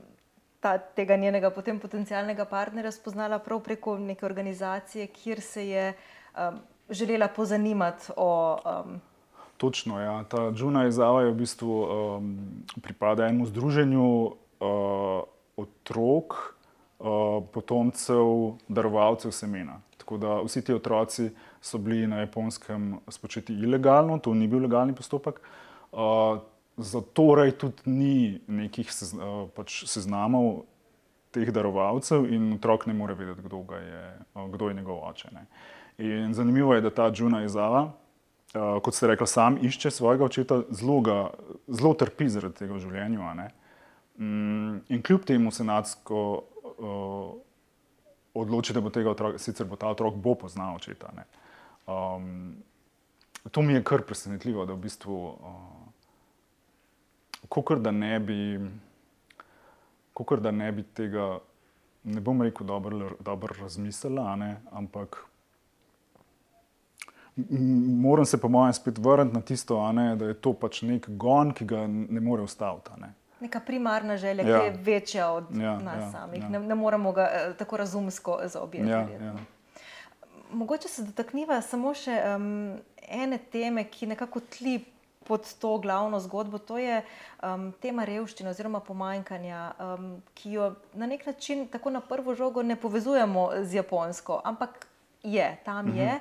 ta, 0.64 0.78
tega 0.96 1.16
njenega 1.20 1.50
potem 1.52 1.78
potencialnega 1.80 2.46
partnerja 2.48 2.94
spoznala 2.94 3.38
prav 3.44 3.60
preko 3.66 3.98
neke 4.00 4.24
organizacije, 4.26 5.06
kjer 5.12 5.40
se 5.40 5.66
je 5.68 5.90
um, 5.92 6.62
želela 6.88 7.28
pozanimati 7.28 8.12
o. 8.16 8.30
Um, 8.64 9.00
Točno, 9.56 10.00
ja. 10.00 10.24
ta 10.28 10.50
Džuna 10.52 10.86
Izava 10.88 11.22
je 11.22 11.30
v 11.30 11.36
bistvu 11.38 11.74
um, 11.82 12.32
pripada 12.82 13.28
enemu 13.28 13.46
združenju 13.46 14.06
uh, 14.24 14.32
otrok, 15.56 16.34
uh, 16.98 17.44
potomcev, 17.52 18.56
darovalcev 18.68 19.32
semena. 19.32 19.78
Tako 20.00 20.18
da 20.18 20.40
vsi 20.42 20.64
ti 20.64 20.74
otroci 20.74 21.28
so 21.60 21.78
bili 21.78 22.06
na 22.06 22.24
japonskem 22.24 22.98
spočeti 23.08 23.54
ilegalno, 23.54 24.18
to 24.18 24.34
ni 24.34 24.48
bil 24.48 24.64
legalni 24.66 24.96
postopek. 24.96 25.40
Uh, 25.92 26.40
Zatorej 26.76 27.52
tudi 27.58 27.82
ni 27.86 28.40
nekih 28.46 28.92
sez, 28.92 29.14
uh, 29.14 29.46
pač 29.54 29.84
seznamov 29.86 30.64
teh 31.34 31.50
darovalcev 31.54 32.26
in 32.30 32.54
otrok 32.56 32.86
ne 32.90 32.94
more 32.94 33.14
vedeti, 33.14 33.42
kdo, 33.46 33.62
je, 33.78 34.04
uh, 34.34 34.48
kdo 34.50 34.68
je 34.68 34.74
njegov 34.74 35.04
oče. 35.10 35.30
Ne. 35.34 35.46
In 35.98 36.34
zanimivo 36.34 36.74
je, 36.74 36.82
da 36.82 36.90
ta 36.90 37.10
Džuna 37.10 37.44
Izava 37.44 37.92
uh, 38.54 38.82
kot 38.82 38.94
ste 38.94 39.06
rekli, 39.06 39.26
sam 39.26 39.58
išče 39.62 39.90
svojega 39.90 40.24
očeta, 40.24 40.60
zelo, 40.70 41.00
ga, 41.00 41.18
zelo 41.68 41.94
trpi 41.98 42.28
zaradi 42.30 42.62
tega 42.62 42.74
v 42.76 42.82
življenju. 42.82 43.30
Mm, 44.18 44.76
in 44.94 45.02
kljub 45.02 45.24
temu 45.26 45.50
se 45.50 45.66
nadsko 45.66 46.20
uh, 46.74 47.32
odloči, 48.34 48.74
da 48.74 48.82
bo 48.82 48.92
tega 48.94 49.10
otroka, 49.10 49.38
sicer 49.42 49.66
bo 49.66 49.78
ta 49.80 49.90
otrok 49.90 50.14
bo 50.14 50.36
poznal 50.38 50.76
očeta. 50.78 51.10
Um, 51.86 52.56
to 53.50 53.62
mi 53.62 53.74
je 53.74 53.84
kar 53.84 54.04
presenetljivo, 54.06 54.66
da 54.66 54.74
v 54.74 54.84
bistvu, 54.86 55.18
uh, 55.34 55.83
kot 57.62 57.78
da 57.82 57.90
ne 57.90 58.18
bi. 58.20 58.38
Kot 60.14 60.40
da 60.40 60.50
ne 60.50 60.72
bi 60.72 60.82
tega, 60.94 61.38
ne 62.04 62.20
bom 62.20 62.42
rekel, 62.42 62.66
dobro, 62.66 63.10
dobro 63.20 63.54
razmislila, 63.60 64.36
ampak 64.70 65.24
moram 67.36 68.24
se, 68.24 68.40
po 68.40 68.48
mojem, 68.48 68.72
spet 68.72 68.98
vrniti 68.98 69.34
na 69.34 69.40
tisto, 69.40 69.92
ne, 69.92 70.16
da 70.16 70.24
je 70.24 70.34
to 70.34 70.52
pač 70.52 70.82
nek 70.82 71.08
gon, 71.08 71.52
ki 71.52 71.64
ga 71.64 71.86
ne 71.86 72.20
more 72.20 72.42
ustaviti. 72.42 72.90
Ne. 73.00 73.12
Neka 73.40 73.60
primarna 73.60 74.16
želja, 74.16 74.44
ja. 74.48 74.60
ki 74.60 74.66
je 74.66 74.76
večja 74.82 75.30
od 75.30 75.44
ja, 75.50 75.78
nas 75.78 76.00
ja, 76.00 76.10
samih. 76.12 76.42
Ja. 76.42 76.48
Ne, 76.48 76.58
ne 76.58 76.74
moremo 76.74 77.12
ga 77.12 77.28
eh, 77.32 77.54
tako 77.58 77.76
razumsko 77.76 78.38
zaobjeti. 78.44 78.88
Ja, 78.90 79.08
ja. 79.20 79.34
Mogoče 80.52 80.88
se 80.88 81.02
dotakniva 81.02 81.60
samo 81.62 81.94
še 81.94 82.14
um, 82.36 82.76
ene 83.08 83.38
teme, 83.50 83.84
ki 83.90 84.06
nekako 84.06 84.40
tli 84.40 84.78
pod 85.26 85.54
to 85.58 85.78
glavno 85.78 86.20
zgodbo. 86.20 86.58
To 86.58 86.78
je 86.78 87.02
um, 87.42 87.72
tema 87.80 88.04
revščine 88.04 88.50
oziroma 88.50 88.80
pomanjkanja, 88.80 89.60
um, 89.78 90.10
ki 90.34 90.56
jo 90.58 90.72
na 90.94 91.06
nek 91.06 91.26
način 91.26 91.66
tako 91.68 91.90
na 91.90 92.00
prvo 92.00 92.34
žogo 92.34 92.62
ne 92.62 92.76
povezujemo 92.76 93.50
z 93.62 93.80
Japonsko, 93.80 94.40
ampak 94.44 94.86
je, 95.22 95.56
tam 95.64 95.96
je. 95.96 96.12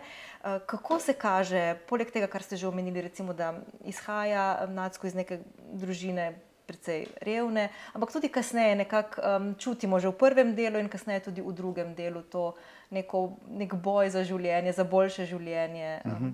Uh. 0.44 0.62
Kako 0.66 1.00
se 1.00 1.14
kaže, 1.14 1.76
poleg 1.90 2.12
tega, 2.12 2.28
kar 2.28 2.44
ste 2.44 2.58
že 2.58 2.68
omenili, 2.68 3.02
recimo, 3.02 3.34
da 3.34 3.54
izhaja 3.86 4.68
Nacko 4.68 5.08
iz 5.08 5.16
neke 5.16 5.40
družine, 5.72 6.34
precej 6.68 7.08
revne, 7.22 7.70
ampak 7.94 8.12
tudi 8.12 8.32
kasneje 8.32 8.76
nekako 8.76 9.22
um, 9.22 9.56
čutimo, 9.60 10.00
že 10.00 10.08
v 10.08 10.16
prvem 10.16 10.56
delu 10.56 10.80
in 10.80 10.88
kasneje 10.88 11.28
tudi 11.28 11.44
v 11.44 11.52
drugem 11.52 11.92
delu, 11.96 12.24
to 12.24 12.56
neko, 12.92 13.36
nek 13.52 13.76
boj 13.76 14.10
za 14.16 14.24
življenje, 14.24 14.72
za 14.72 14.84
boljše 14.88 15.28
življenje. 15.28 16.02
Uh 16.06 16.12
-huh. 16.12 16.32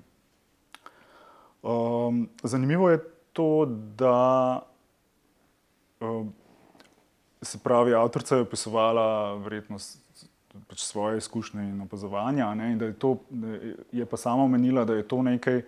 Um, 1.61 2.29
zanimivo 2.43 2.89
je 2.89 2.99
to, 3.33 3.65
da. 3.95 4.59
Um, 5.99 6.33
Se 7.41 7.55
pravi, 7.63 7.93
avtorica 7.95 8.35
je 8.35 8.43
opisovala 8.43 9.33
vrednost 9.39 10.27
pač 10.67 10.81
svoje 10.83 11.17
izkušnje 11.17 11.63
in 11.69 11.81
opazovanja. 11.81 12.53
Ne, 12.55 12.71
in 12.71 12.77
da 12.77 12.85
je, 12.85 12.93
to, 12.99 13.17
da 13.29 13.47
je 13.91 14.05
pa 14.05 14.17
sama 14.17 14.43
omenila, 14.43 14.85
da 14.85 14.93
je 14.93 15.07
to 15.07 15.21
nekaj, 15.23 15.61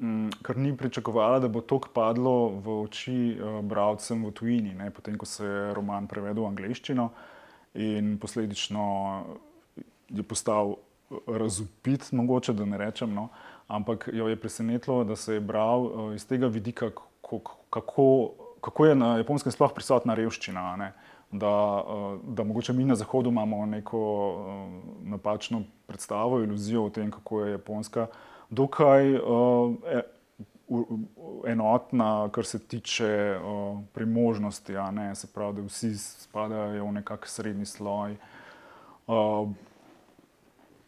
m, 0.00 0.08
mm, 0.08 0.30
kar 0.42 0.58
ni 0.58 0.76
pričakovala, 0.76 1.38
da 1.38 1.48
bo 1.48 1.60
to 1.60 1.80
padlo 1.94 2.48
v 2.48 2.80
oči 2.82 3.36
uh, 3.36 3.60
bralcem 3.64 4.24
v 4.26 4.32
tujini, 4.32 4.74
ne, 4.74 4.90
potem 4.90 5.18
ko 5.18 5.26
se 5.26 5.46
je 5.46 5.74
roman 5.74 6.06
prevedel 6.10 6.42
v 6.42 6.50
angleščino 6.50 7.10
in 7.74 8.16
posledično 8.20 8.82
je 10.08 10.22
postal 10.22 10.76
razupit, 11.26 12.12
mogoče 12.12 12.52
da 12.52 12.64
ne 12.64 12.78
rečem. 12.78 13.14
No, 13.14 13.28
ampak 13.66 14.08
jo 14.12 14.28
je 14.28 14.40
presenetilo, 14.40 15.04
da 15.04 15.16
se 15.16 15.34
je 15.34 15.40
bral 15.40 15.86
uh, 15.86 16.14
iz 16.14 16.26
tega 16.26 16.46
vidika, 16.46 16.90
kako, 17.70 18.30
kako, 18.60 18.86
je 18.86 18.94
na 18.94 19.16
japonskem 19.16 19.52
sploh 19.52 19.72
prisotna 19.74 20.14
revščina. 20.14 20.76
Ne, 20.76 20.92
da, 21.32 21.84
eh, 21.86 22.18
da 22.28 22.44
mogoče 22.44 22.72
mi 22.72 22.84
na 22.84 22.94
Zahodu 22.94 23.30
imamo 23.30 23.66
neko 23.66 24.00
eh, 24.36 25.08
napačno 25.08 25.62
predstavo, 25.86 26.42
iluzijo 26.42 26.84
o 26.84 26.90
tem, 26.90 27.10
kako 27.10 27.44
je 27.44 27.52
Japonska 27.52 28.06
dokaj 28.52 29.14
e, 29.14 30.02
enotna, 31.46 32.28
kar 32.32 32.44
se 32.44 32.58
tiče 32.58 33.38
premožnosti. 33.92 34.72
Se 35.14 35.26
pravi, 35.34 35.56
da 35.56 35.66
vsi 35.66 35.96
spadajo 35.98 36.86
v 36.86 36.92
nekakšen 36.92 37.32
srednji 37.32 37.66
sloj. 37.66 38.16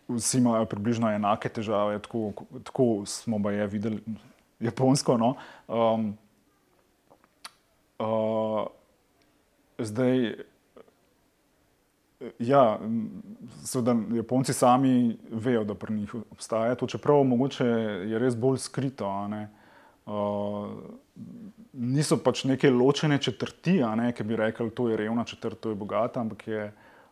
Vsi 0.09 0.39
imajo 0.39 0.67
približno 0.69 1.09
enake 1.11 1.49
težave, 1.49 1.99
tako, 2.05 2.33
tako 2.65 2.87
smo 3.09 3.41
pa 3.43 3.53
je 3.53 3.67
videli 3.67 4.03
japonsko. 4.61 5.17
No? 5.17 5.35
Um, 5.69 6.11
uh, 7.99 8.67
Zdaj, 9.79 10.35
ja, 12.39 12.79
seveda, 13.65 13.97
Japonci 14.15 14.53
sami 14.53 15.17
vejo, 15.31 15.65
da 15.65 15.75
pri 15.75 15.95
njih 15.95 16.15
obstaja 16.31 16.75
to, 16.75 16.87
čeprav 16.87 17.25
mogoče 17.25 17.67
je 18.11 18.19
res 18.19 18.37
bolj 18.39 18.61
skrito. 18.63 19.09
Uh, 20.07 20.71
niso 21.73 22.21
pač 22.23 22.45
neke 22.45 22.71
ločene 22.71 23.19
četrti, 23.19 23.81
ne, 23.97 24.13
ki 24.13 24.25
bi 24.25 24.37
rekli, 24.37 24.71
to 24.71 24.89
je 24.89 24.97
revna 25.01 25.25
četrt, 25.25 25.59
to 25.61 25.73
je 25.73 25.81
bogata, 25.81 26.21
ampak 26.21 26.47
je 26.49 26.69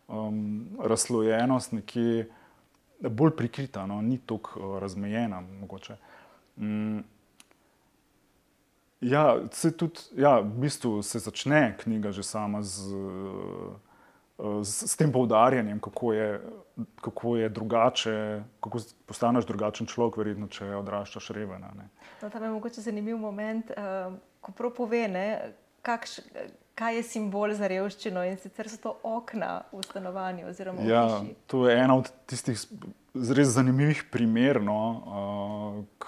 um, 0.07 0.69
razlojenost 0.79 1.71
nekje 1.71 2.29
bolj 3.09 3.35
prikrita, 3.37 3.85
no, 3.87 4.01
ni 4.01 4.17
tako 4.17 4.59
uh, 4.59 4.77
razmejena. 4.81 5.41
Mogoče. 5.41 5.97
Um, 6.57 7.03
Ja, 9.03 9.35
se 9.51 9.71
tudi, 9.77 9.99
ja, 10.15 10.39
v 10.39 10.63
bistvu 10.63 11.01
se 11.03 11.19
začne 11.19 11.75
knjiga 11.79 12.11
že 12.11 12.23
sama 12.23 12.61
z, 12.63 12.95
s, 14.63 14.91
s 14.91 14.95
tem 14.95 15.11
poudarjanjem, 15.11 15.79
kako 15.79 16.13
je, 16.13 16.41
kako 17.01 17.35
je 17.35 17.49
drugače, 17.49 18.43
kako 18.63 18.79
postaneš 19.05 19.45
drugačen 19.45 19.87
človek, 19.87 20.17
verjetno, 20.17 20.47
če 20.47 20.71
odraščaš 20.79 21.29
revena. 21.35 21.73
No, 22.21 22.29
tam 22.29 22.43
je 22.43 22.53
mogoče 22.55 22.81
zanimiv 22.81 23.19
moment, 23.19 23.75
uh, 23.75 24.15
ko 24.39 24.55
prav 24.55 24.71
pove, 24.77 25.03
kakš, 25.83 26.19
kaj 26.75 26.95
je 26.95 27.03
simbol 27.03 27.53
za 27.53 27.67
revščino 27.69 28.23
in 28.25 28.37
sicer 28.41 28.69
so 28.69 28.79
to 28.81 28.95
okna 29.03 29.61
v 29.71 29.83
stanovanju. 29.85 30.49
Ja, 30.87 31.21
to 31.47 31.67
je 31.69 31.77
ena 31.77 31.97
od 32.01 32.09
tistih 32.25 32.57
res 33.13 33.53
zanimivih 33.53 34.03
primerov, 34.11 34.63
no, 34.65 34.79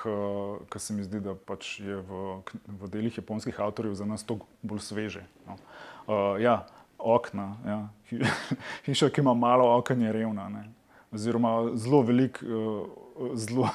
uh, 0.01 0.63
ki 0.69 0.81
se 0.81 0.93
mi 0.97 1.05
zdi, 1.05 1.21
da 1.21 1.35
pač 1.37 1.79
je 1.79 1.99
v, 2.01 2.21
v 2.65 2.89
delih 2.89 3.13
japonskih 3.13 3.59
avtorjev 3.61 3.93
za 3.97 4.09
nas 4.09 4.25
to 4.25 4.39
bolj 4.65 4.81
sveže. 4.81 5.25
No. 5.45 5.59
Uh, 6.05 6.41
ja, 6.41 6.63
okna. 6.97 7.51
Ja. 7.65 7.79
Hiša, 8.89 9.11
ki 9.13 9.21
ima 9.21 9.37
malo 9.37 9.69
okna, 9.77 10.09
je 10.09 10.17
revna. 10.17 10.49
Ne. 10.49 10.65
Oziroma, 11.13 11.77
zelo 11.77 12.01
velik, 12.03 12.41
eh, 12.41 13.27
zelo, 13.37 13.69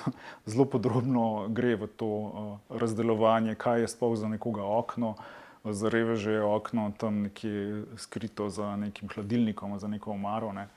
zelo 0.50 0.66
podrobno 0.66 1.46
gre 1.55 1.76
v 1.79 1.87
to 1.87 2.11
eh, 2.11 2.81
razdelovanje, 2.83 3.55
kaj 3.55 3.87
je 3.87 3.92
sploh 3.94 4.18
za 4.18 4.29
nekoga 4.29 4.66
okno. 4.66 5.14
Za 5.14 5.39
reveže 5.64 6.33
je 6.33 6.42
okno 6.42 6.92
tam 6.99 7.23
nekje 7.23 7.85
skrito 7.96 8.49
za 8.49 8.77
nekim 8.77 9.09
hladilnikom, 9.09 9.79
za 9.79 9.88
neko 9.88 10.11
omaro. 10.11 10.53
Ne. 10.53 10.68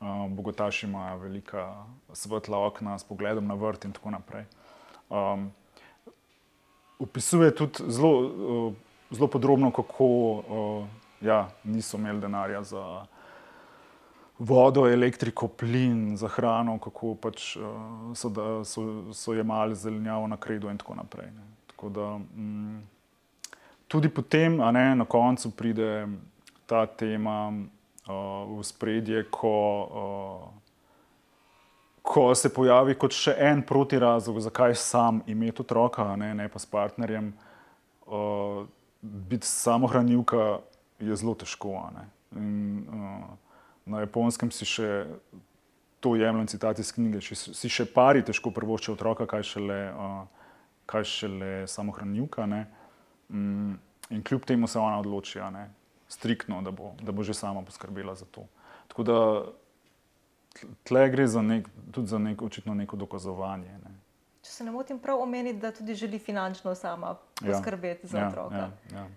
Eh, 0.00 0.28
bogataši 0.28 0.86
imajo 0.86 1.18
velika 1.18 1.84
svetla 2.12 2.66
okna 2.66 2.98
s 2.98 3.04
pogledom 3.04 3.46
na 3.46 3.54
vrt 3.54 3.84
in 3.84 3.92
tako 3.92 4.10
naprej. 4.10 4.44
Um, 5.08 5.52
opisuje 6.98 7.54
tudi 7.54 7.84
zelo, 7.88 8.72
zelo 9.10 9.28
podrobno, 9.28 9.70
kako 9.70 10.04
uh, 10.04 10.86
ja, 11.20 11.48
niso 11.64 11.96
imeli 11.96 12.20
denarja 12.20 12.62
za 12.62 13.06
vodo, 14.38 14.88
elektriko, 14.88 15.48
plin, 15.48 16.16
za 16.16 16.28
hrano, 16.28 16.78
kako 16.78 17.14
pač, 17.14 17.56
uh, 17.56 17.62
so, 18.14 18.28
da, 18.28 18.64
so, 18.64 19.12
so 19.12 19.34
jemali 19.34 19.74
zelenjavo 19.74 20.26
na 20.26 20.36
kredu 20.36 20.70
in 20.70 20.78
tako 20.78 20.94
naprej. 20.94 21.30
Tako 21.66 21.88
da, 21.88 22.18
mm, 22.18 22.82
tudi 23.88 24.08
potem, 24.08 24.60
a 24.60 24.70
ne 24.70 24.94
na 24.96 25.04
koncu, 25.04 25.50
pride 25.50 26.06
ta 26.66 26.86
tema 26.86 27.50
uh, 27.50 28.58
v 28.58 28.62
spredje, 28.62 29.24
ko, 29.30 29.58
uh, 29.86 30.50
ko 32.02 32.34
se 32.34 32.50
pojavi 32.50 32.94
kot 32.98 33.14
še 33.14 33.36
en 33.38 33.62
protirazlog, 33.62 34.40
zakaj 34.42 34.74
sam 34.74 35.22
imeti 35.26 35.62
otroka, 35.62 36.16
ne, 36.18 36.34
ne 36.34 36.48
pa 36.50 36.58
s 36.58 36.66
partnerjem. 36.66 37.32
Uh, 38.06 38.66
biti 39.02 39.46
samohranilka 39.46 40.58
je 40.98 41.16
zelo 41.16 41.34
težko. 41.38 41.78
In, 42.34 42.86
uh, 42.90 43.26
na 43.86 44.02
japonskem 44.02 44.50
si 44.50 44.66
še 44.66 45.06
to 46.02 46.16
jemljem 46.18 46.48
citat 46.50 46.78
iz 46.82 46.90
knjige, 46.94 47.22
če 47.22 47.38
si 47.54 47.70
še 47.70 47.86
pari 47.90 48.24
težko 48.26 48.50
prvošče 48.54 48.92
otroka, 48.92 49.26
kaj 49.30 49.46
šele, 49.46 49.78
uh, 49.94 50.50
kaj 50.90 51.06
šele 51.06 51.52
samohranilka. 51.70 52.46
Um, 53.28 53.78
in 54.10 54.22
kljub 54.22 54.44
temu 54.44 54.66
se 54.66 54.78
ona 54.78 54.98
odloči, 55.00 55.38
ne, 55.52 55.70
striktno, 56.08 56.62
da 56.62 56.70
bo, 56.70 56.92
da 57.02 57.12
bo 57.12 57.22
že 57.22 57.34
sama 57.34 57.62
poskrbela 57.62 58.14
za 58.14 58.24
to. 58.30 58.46
Tako 58.88 59.02
da 59.02 59.18
tle 60.84 61.10
gre 61.10 61.26
za 61.26 61.42
nek, 61.42 61.68
tudi 61.92 62.06
za 62.06 62.18
nek, 62.18 62.42
očitno 62.42 62.74
neko 62.74 62.96
dokazovanje. 62.96 63.78
Ne. 63.84 63.94
Če 64.42 64.50
se 64.50 64.64
ne 64.64 64.70
motim, 64.70 64.98
prav 64.98 65.20
omeniti, 65.20 65.58
da 65.58 65.72
tudi 65.74 65.94
želi 65.94 66.18
finančno 66.18 66.74
sama 66.74 67.16
ja. 67.42 67.52
poskrbeti 67.52 68.06
ja, 68.06 68.10
za 68.10 68.28
otroka. 68.28 68.56
Ja, 68.56 68.70
ja, 68.92 68.98
ja. 68.98 69.08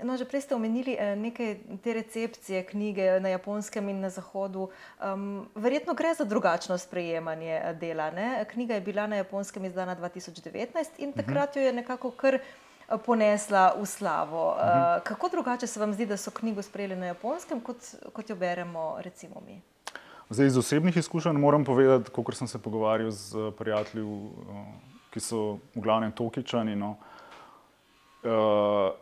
No, 0.00 0.16
že 0.16 0.24
prej 0.24 0.48
ste 0.48 0.56
omenili 0.56 0.96
eh, 0.96 1.12
nekaj 1.16 1.76
te 1.84 1.92
recepcije 1.92 2.64
knjige 2.64 3.20
na 3.20 3.34
japonskem 3.36 3.88
in 3.92 4.00
na 4.00 4.08
zahodu. 4.08 4.70
Um, 4.96 5.44
verjetno 5.54 5.94
gre 5.94 6.14
za 6.16 6.24
drugačno 6.24 6.78
sprejemanje 6.78 7.52
eh, 7.52 7.74
dela. 7.74 8.10
Ne? 8.10 8.44
Knjiga 8.48 8.78
je 8.78 8.80
bila 8.80 9.06
na 9.06 9.20
japonskem 9.20 9.64
izdana 9.64 9.96
2019 9.96 11.04
in 11.04 11.12
takrat 11.12 11.56
jo 11.56 11.62
je 11.62 11.72
nekako 11.72 12.10
kar 12.10 12.38
ponesla 12.98 13.74
v 13.80 13.86
slavo. 13.86 14.48
Uh, 14.48 15.02
kako 15.04 15.28
drugače 15.28 15.66
se 15.66 15.80
vam 15.80 15.92
zdi, 15.92 16.06
da 16.06 16.16
so 16.16 16.30
knjigo 16.30 16.62
sprejeli 16.62 16.96
na 16.96 17.06
japonskem, 17.06 17.60
kot, 17.60 17.76
kot 18.12 18.30
jo 18.30 18.36
beremo, 18.36 18.96
recimo 19.00 19.42
mi? 19.46 19.60
Zdaj, 20.30 20.46
iz 20.46 20.56
osebnih 20.56 20.96
izkušenj 20.96 21.38
moram 21.38 21.64
povedati, 21.64 22.10
kot 22.10 22.34
sem 22.36 22.48
se 22.48 22.58
pogovarjal 22.58 23.10
z 23.10 23.50
prijatelji, 23.58 24.06
ki 25.10 25.20
so 25.20 25.58
v 25.74 25.82
glavnem 25.82 26.12
Tokičani. 26.12 26.76
No, 26.76 26.96
uh, 28.22 28.94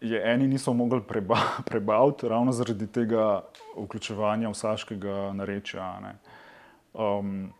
je 0.00 0.22
eni 0.32 0.48
niso 0.48 0.72
mogli 0.72 1.00
preba, 1.02 1.38
prebaviti, 1.68 2.28
ravno 2.28 2.52
zaradi 2.52 2.86
tega 2.86 3.42
vključevanja 3.76 4.50
vsaškega 4.50 5.32
narečja. 5.32 6.00
Ne. 6.00 6.18
Um, 6.92 7.52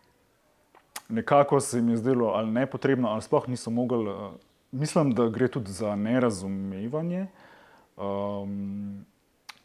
nekako 1.09 1.59
se 1.59 1.77
jim 1.77 1.89
je 1.89 1.97
zdelo 1.97 2.27
ali 2.27 2.51
ne 2.51 2.65
potrebno, 2.65 3.09
ali 3.09 3.21
sploh 3.21 3.47
niso 3.47 3.69
mogli. 3.69 4.11
Uh, 4.71 4.79
mislim, 4.79 5.11
da 5.11 5.29
gre 5.29 5.47
tudi 5.47 5.71
za 5.71 5.95
nerazumevanje, 5.95 7.27
um, 7.97 9.05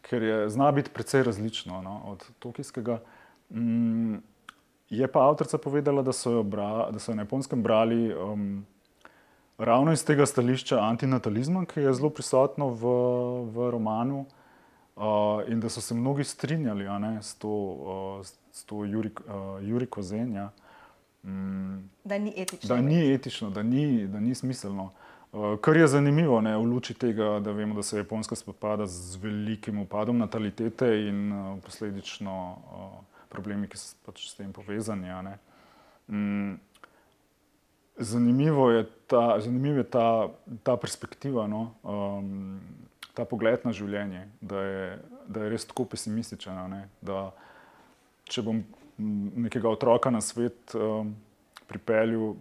ker 0.03 0.23
je 0.23 0.49
zna 0.49 0.73
biti 0.73 0.91
precej 0.91 1.23
različno 1.23 1.83
no, 1.83 2.01
od 2.05 2.25
tokijskega. 2.39 3.01
Um, 3.51 4.23
je 4.91 5.13
pa 5.13 5.29
avtorica 5.29 5.59
povedala, 5.59 6.03
da 6.03 6.13
so 6.13 6.31
jo, 6.31 6.43
bra, 6.43 6.91
da 6.91 6.99
so 6.99 7.13
jo 7.13 7.17
na 7.17 7.23
japonskem 7.23 7.63
brali. 7.63 8.15
Um, 8.15 8.67
ravno 9.59 9.93
iz 9.93 10.05
tega 10.05 10.27
stališča 10.27 10.81
antinatalizma, 10.81 11.65
ki 11.67 11.81
je 11.81 11.95
zelo 11.95 12.11
prisotno 12.11 12.69
v, 12.69 12.95
v 13.55 13.71
romanu, 13.71 14.25
uh, 14.97 15.43
in 15.49 15.61
da 15.61 15.69
so 15.69 15.81
se 15.81 15.95
mnogi 15.95 16.25
strinjali 16.25 16.85
ne, 16.85 17.23
s 17.23 17.35
to, 17.35 17.49
uh, 17.49 18.27
s 18.53 18.65
to 18.65 18.85
Juri, 18.85 19.11
uh, 19.27 19.63
Juri 19.63 19.87
Kozenja. 19.87 20.51
Um, 21.25 21.91
da 22.05 22.19
ni 22.19 22.33
etično. 22.37 22.69
Da 22.69 22.81
ni 22.81 23.15
etično, 23.15 23.51
da 23.51 23.63
ni, 23.63 24.07
da 24.07 24.21
ni 24.21 24.35
smiselno. 24.35 24.91
Uh, 25.33 25.59
kar 25.61 25.77
je 25.77 25.87
zanimivo 25.87 26.41
ne, 26.41 26.57
v 26.57 26.63
luči 26.63 26.95
tega, 26.95 27.41
da 27.41 27.53
vemo, 27.53 27.75
da 27.75 27.83
se 27.83 27.97
Japonska 27.97 28.37
spopada 28.37 28.87
z 28.87 29.17
velikim 29.23 29.79
upadom 29.79 30.19
natalitete 30.19 31.09
in 31.09 31.33
uh, 31.33 31.59
posledično 31.65 32.35
uh, 32.53 32.93
problemi, 33.29 33.69
ki 33.69 33.81
so 33.81 33.97
pač 34.07 34.29
s 34.29 34.39
tem 34.39 34.53
povezani. 34.53 35.11
Zanimivo 37.95 38.71
je 38.71 38.85
ta, 39.07 39.41
zanimiv 39.41 39.77
je 39.79 39.85
ta, 39.87 40.29
ta 40.63 40.77
perspektiva, 40.77 41.47
no? 41.47 41.75
um, 41.83 42.61
ta 43.15 43.25
pogled 43.25 43.63
na 43.65 43.73
življenje, 43.73 44.27
da 44.43 44.63
je, 44.63 44.87
da 45.31 45.45
je 45.45 45.51
res 45.55 45.67
tako 45.71 45.87
pesimističen. 45.95 46.75
Da, 47.01 47.29
če 48.27 48.43
bom 48.43 48.65
nekega 48.99 49.69
otroka 49.69 50.11
na 50.11 50.21
svet 50.21 50.75
um, 50.75 51.15
pripeljal, 51.69 52.35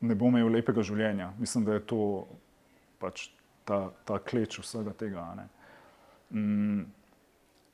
ne 0.00 0.14
bom 0.14 0.34
imel 0.34 0.52
lepega 0.52 0.82
življenja. 0.82 1.32
Mislim, 1.38 1.64
da 1.64 1.78
je 1.78 1.84
to 1.86 2.02
pač 3.02 3.28
ta, 3.68 3.88
ta 4.04 4.18
kleč 4.18 4.58
vsega 4.60 4.92
tega. 4.98 5.24
Um, 6.30 6.86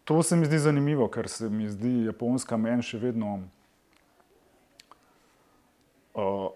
to 0.04 0.22
se 0.22 0.36
mi 0.36 0.48
zdi 0.48 0.58
zanimivo, 0.58 1.08
ker 1.08 1.28
se 1.28 1.48
mi 1.48 1.68
zdi 1.70 2.06
Japonska 2.10 2.58
meni 2.60 2.86
še 2.86 3.00
vedno. 3.02 3.38
Uh, 6.10 6.50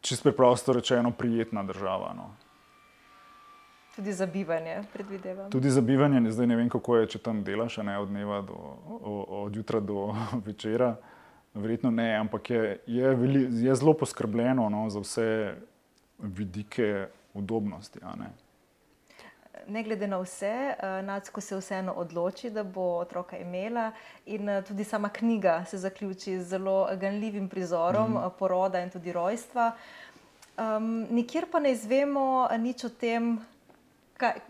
čisto 0.00 0.28
preprosto 0.28 0.74
rečeno, 0.76 1.10
prijetna 1.10 1.64
država. 1.66 2.12
No. 2.16 2.30
Tudi 3.96 4.12
za 4.12 4.26
bivanje, 4.26 4.82
predvidevam. 4.92 5.50
Tudi 5.50 5.70
za 5.70 5.80
bivanje, 5.80 6.30
zdaj 6.30 6.46
ne 6.46 6.56
vem, 6.56 6.68
kako 6.68 6.96
je, 6.96 7.06
če 7.16 7.18
tam 7.18 7.44
delaš, 7.44 7.76
ne 7.76 7.98
od 7.98 8.08
dneva 8.08 8.42
do 8.44 8.56
od 9.46 9.56
jutra 9.56 9.80
do 9.80 10.12
večera. 10.46 10.96
Verjetno 11.54 11.90
ne, 11.90 12.10
ampak 12.16 12.50
je, 12.50 12.78
je, 12.86 13.14
veli, 13.14 13.46
je 13.64 13.74
zelo 13.74 13.94
poskrbljeno 13.96 14.68
no, 14.68 14.90
za 14.90 15.00
vse 15.00 15.54
vidike 16.18 17.06
udobnosti 17.34 18.00
ne 19.68 19.82
glede 19.82 20.06
na 20.06 20.18
vse, 20.18 20.74
uh, 20.78 21.06
Nacko 21.06 21.40
se 21.40 21.56
vseeno 21.56 21.92
odloči, 21.92 22.50
da 22.50 22.64
bo 22.64 22.98
otroka 22.98 23.38
imela, 23.38 23.90
in 24.26 24.48
uh, 24.48 24.64
tudi 24.64 24.84
sama 24.84 25.08
knjiga 25.08 25.64
se 25.64 25.78
zaključi 25.78 26.38
z 26.40 26.44
zelo 26.44 26.88
ganljivim 27.00 27.48
prizorom 27.48 28.10
mm. 28.10 28.16
uh, 28.16 28.32
poroda 28.38 28.80
in 28.80 28.90
tudi 28.90 29.12
rojstva. 29.12 29.72
Um, 30.58 31.06
nikjer 31.10 31.46
pa 31.52 31.60
ne 31.60 31.72
izvemo 31.72 32.48
nič 32.58 32.84
o 32.84 32.88
tem, 32.88 33.38
kaj. 34.16 34.40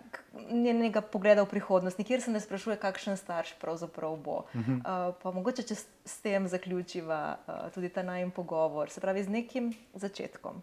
Njenega 0.50 1.00
pogleda 1.00 1.42
v 1.42 1.48
prihodnost, 1.48 1.98
nikjer 1.98 2.20
se 2.20 2.30
ne 2.30 2.40
sprašuje, 2.40 2.76
kakšen 2.76 3.16
starš 3.16 3.54
pravzaprav 3.60 4.16
bo. 4.16 4.42
Uh 4.52 4.60
-huh. 4.60 4.76
uh, 4.76 5.14
pa 5.22 5.30
mogoče, 5.30 5.62
če 5.62 5.74
s 6.04 6.20
tem 6.20 6.48
zaključiva 6.48 7.36
uh, 7.36 7.72
tudi 7.74 7.88
ta 7.88 8.02
najmen 8.02 8.30
pogovor, 8.30 8.90
se 8.90 9.00
pravi, 9.00 9.22
z 9.22 9.28
nekim 9.28 9.72
začetkom. 9.94 10.62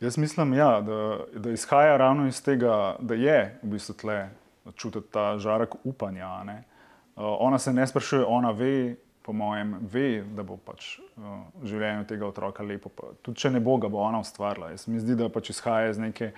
Jaz 0.00 0.16
mislim, 0.18 0.54
ja, 0.54 0.80
da, 0.80 1.18
da 1.34 1.50
izhaja 1.50 1.96
ravno 1.96 2.26
iz 2.26 2.42
tega, 2.42 2.96
da 3.00 3.14
je 3.14 3.58
v 3.62 3.66
bistvu 3.68 3.94
tle 3.94 4.30
čutiti 4.74 5.12
ta 5.12 5.38
žarek 5.38 5.74
upanja. 5.84 6.42
Uh, 6.42 7.24
ona 7.38 7.58
se 7.58 7.72
ne 7.72 7.86
sprašuje, 7.86 8.24
ona 8.24 8.50
ve, 8.50 8.96
po 9.22 9.32
mojem, 9.32 9.78
ve, 9.92 10.22
da 10.22 10.42
bo 10.42 10.56
pač 10.56 10.98
uh, 10.98 11.38
življenje 11.64 12.06
tega 12.06 12.26
otroka 12.26 12.62
lepo. 12.62 12.88
Pa, 12.88 13.12
tudi 13.22 13.38
če 13.38 13.50
ne 13.50 13.60
bo, 13.60 13.76
ga 13.76 13.88
bo 13.88 13.98
ona 13.98 14.18
ustvarila. 14.18 14.70
Jaz 14.70 14.86
mi 14.88 15.00
zdi, 15.00 15.14
da 15.14 15.28
pač 15.28 15.50
izhaja 15.50 15.90
iz 15.90 15.98
neke 15.98 16.32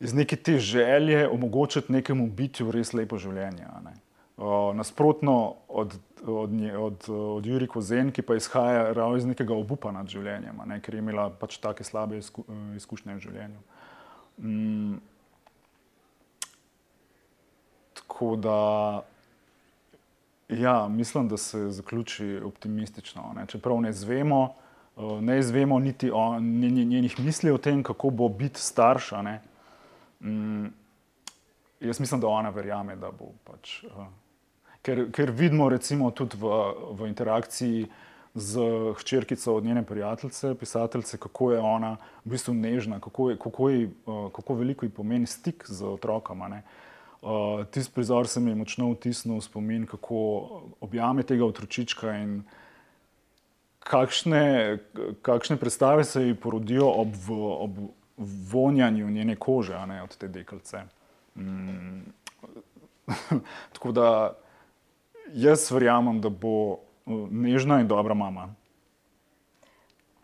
iz 0.00 0.14
neke 0.14 0.36
te 0.36 0.58
želje 0.58 1.28
omogočiti 1.28 1.92
nekemu 1.92 2.26
bitju 2.26 2.70
res 2.70 2.92
lepo 2.92 3.18
življenje. 3.18 3.66
Ne. 3.84 3.92
Uh, 4.40 4.72
nasprotno 4.76 5.54
od, 5.68 5.94
od, 6.24 6.50
od, 6.78 7.08
od 7.08 7.46
Juri 7.46 7.66
Kozen, 7.68 8.08
ki 8.12 8.22
pa 8.24 8.38
izhaja 8.40 8.92
ravno 8.96 9.18
iz 9.20 9.26
nekega 9.28 9.52
obupa 9.54 9.92
nad 9.92 10.08
življenjem, 10.08 10.62
ne, 10.66 10.78
ker 10.80 10.96
je 10.96 11.02
imela 11.04 11.28
pač 11.28 11.58
take 11.60 11.84
slabe 11.84 12.16
izku, 12.22 12.46
izkušnje 12.76 13.18
v 13.18 13.24
življenju. 13.26 13.60
Mm. 14.40 14.96
Tako 18.00 18.32
da, 18.40 18.56
ja, 20.48 20.88
mislim, 20.88 21.28
da 21.28 21.36
se 21.36 21.66
zaključi 21.76 22.40
optimistično. 22.44 23.34
Ne. 23.36 23.44
Čeprav 23.46 23.84
ne 23.84 23.92
izvemo, 23.92 24.40
ne 25.20 25.38
izvemo 25.38 25.78
niti 25.78 26.10
o 26.10 26.24
njenih 26.40 27.20
misli 27.20 27.52
o 27.52 27.58
tem, 27.60 27.84
kako 27.84 28.10
bo 28.10 28.28
biti 28.28 28.60
starša. 28.60 29.22
Mm. 30.20 30.66
Jaz 31.80 32.00
mislim, 32.00 32.20
da 32.20 32.28
ona 32.28 32.50
verjame, 32.50 32.96
da 32.96 33.10
bo 33.10 33.32
pač. 33.44 33.82
Uh, 33.84 34.06
ker, 34.82 35.06
ker 35.12 35.32
vidimo 35.32 35.68
recimo 35.68 36.10
tudi 36.10 36.36
v, 36.40 36.50
v 36.98 37.08
interakciji 37.08 37.86
z 38.34 38.60
hčerkico 39.00 39.56
od 39.56 39.64
njene 39.64 39.82
prijateljice, 39.82 40.54
pisateljice, 40.54 41.18
kako 41.18 41.52
je 41.52 41.58
ona 41.58 41.96
v 42.24 42.30
bistvu 42.30 42.54
nežna, 42.54 43.00
kako, 43.00 43.30
je, 43.30 43.38
kako, 43.38 43.68
je, 43.70 43.90
kako 44.06 44.54
veliko 44.54 44.86
ji 44.86 44.90
pomeni 44.90 45.26
stik 45.26 45.64
z 45.66 45.84
otrokama. 45.84 46.62
Uh, 47.22 47.66
Tisti 47.70 47.92
prizor 47.94 48.28
se 48.28 48.40
mi 48.40 48.50
je 48.50 48.60
močno 48.60 48.92
vtisnil 48.92 49.40
v 49.40 49.44
spomin, 49.44 49.86
kako 49.86 50.20
objame 50.80 51.22
tega 51.22 51.44
otročička 51.44 52.14
in 52.20 52.42
kakšne, 53.80 54.78
kakšne 55.22 55.56
predstave 55.56 56.04
se 56.04 56.22
ji 56.26 56.34
porodijo 56.34 56.86
ob, 56.88 57.16
ob 57.34 57.82
vonjanju 58.20 59.10
njene 59.10 59.36
kože, 59.36 59.86
ne, 59.86 60.02
od 60.02 60.16
te 60.16 60.28
deklice. 60.28 60.82
Mm. 61.36 62.00
Tako 63.72 63.92
da 63.92 64.34
jaz 65.32 65.70
verjamem, 65.70 66.20
da 66.20 66.28
bo 66.28 66.72
uh, 66.72 66.78
nežna 67.30 67.80
in 67.80 67.88
dobra 67.88 68.14
mama. 68.14 68.48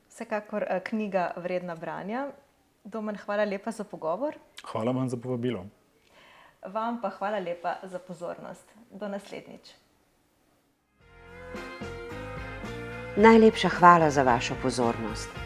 Vsekakor 0.09 0.63
uh, 0.63 0.83
knjiga 0.85 1.31
vredna 1.37 1.75
branja. 1.75 2.27
Domen, 2.85 3.17
hvala 3.17 3.45
lepa 3.45 3.71
za 3.71 3.85
pogovor. 3.85 4.37
Hvala 4.71 4.93
vam 4.93 5.09
za 5.09 5.17
povabilo. 5.17 5.65
Vam 6.67 7.01
pa 7.03 7.11
hvala 7.11 7.39
lepa 7.39 7.77
za 7.83 7.99
pozornost. 7.99 8.75
Do 8.91 9.09
naslednjič. 9.09 9.75
Najlepša 13.17 13.69
hvala 13.69 14.11
za 14.11 14.23
vašo 14.23 14.55
pozornost. 14.63 15.46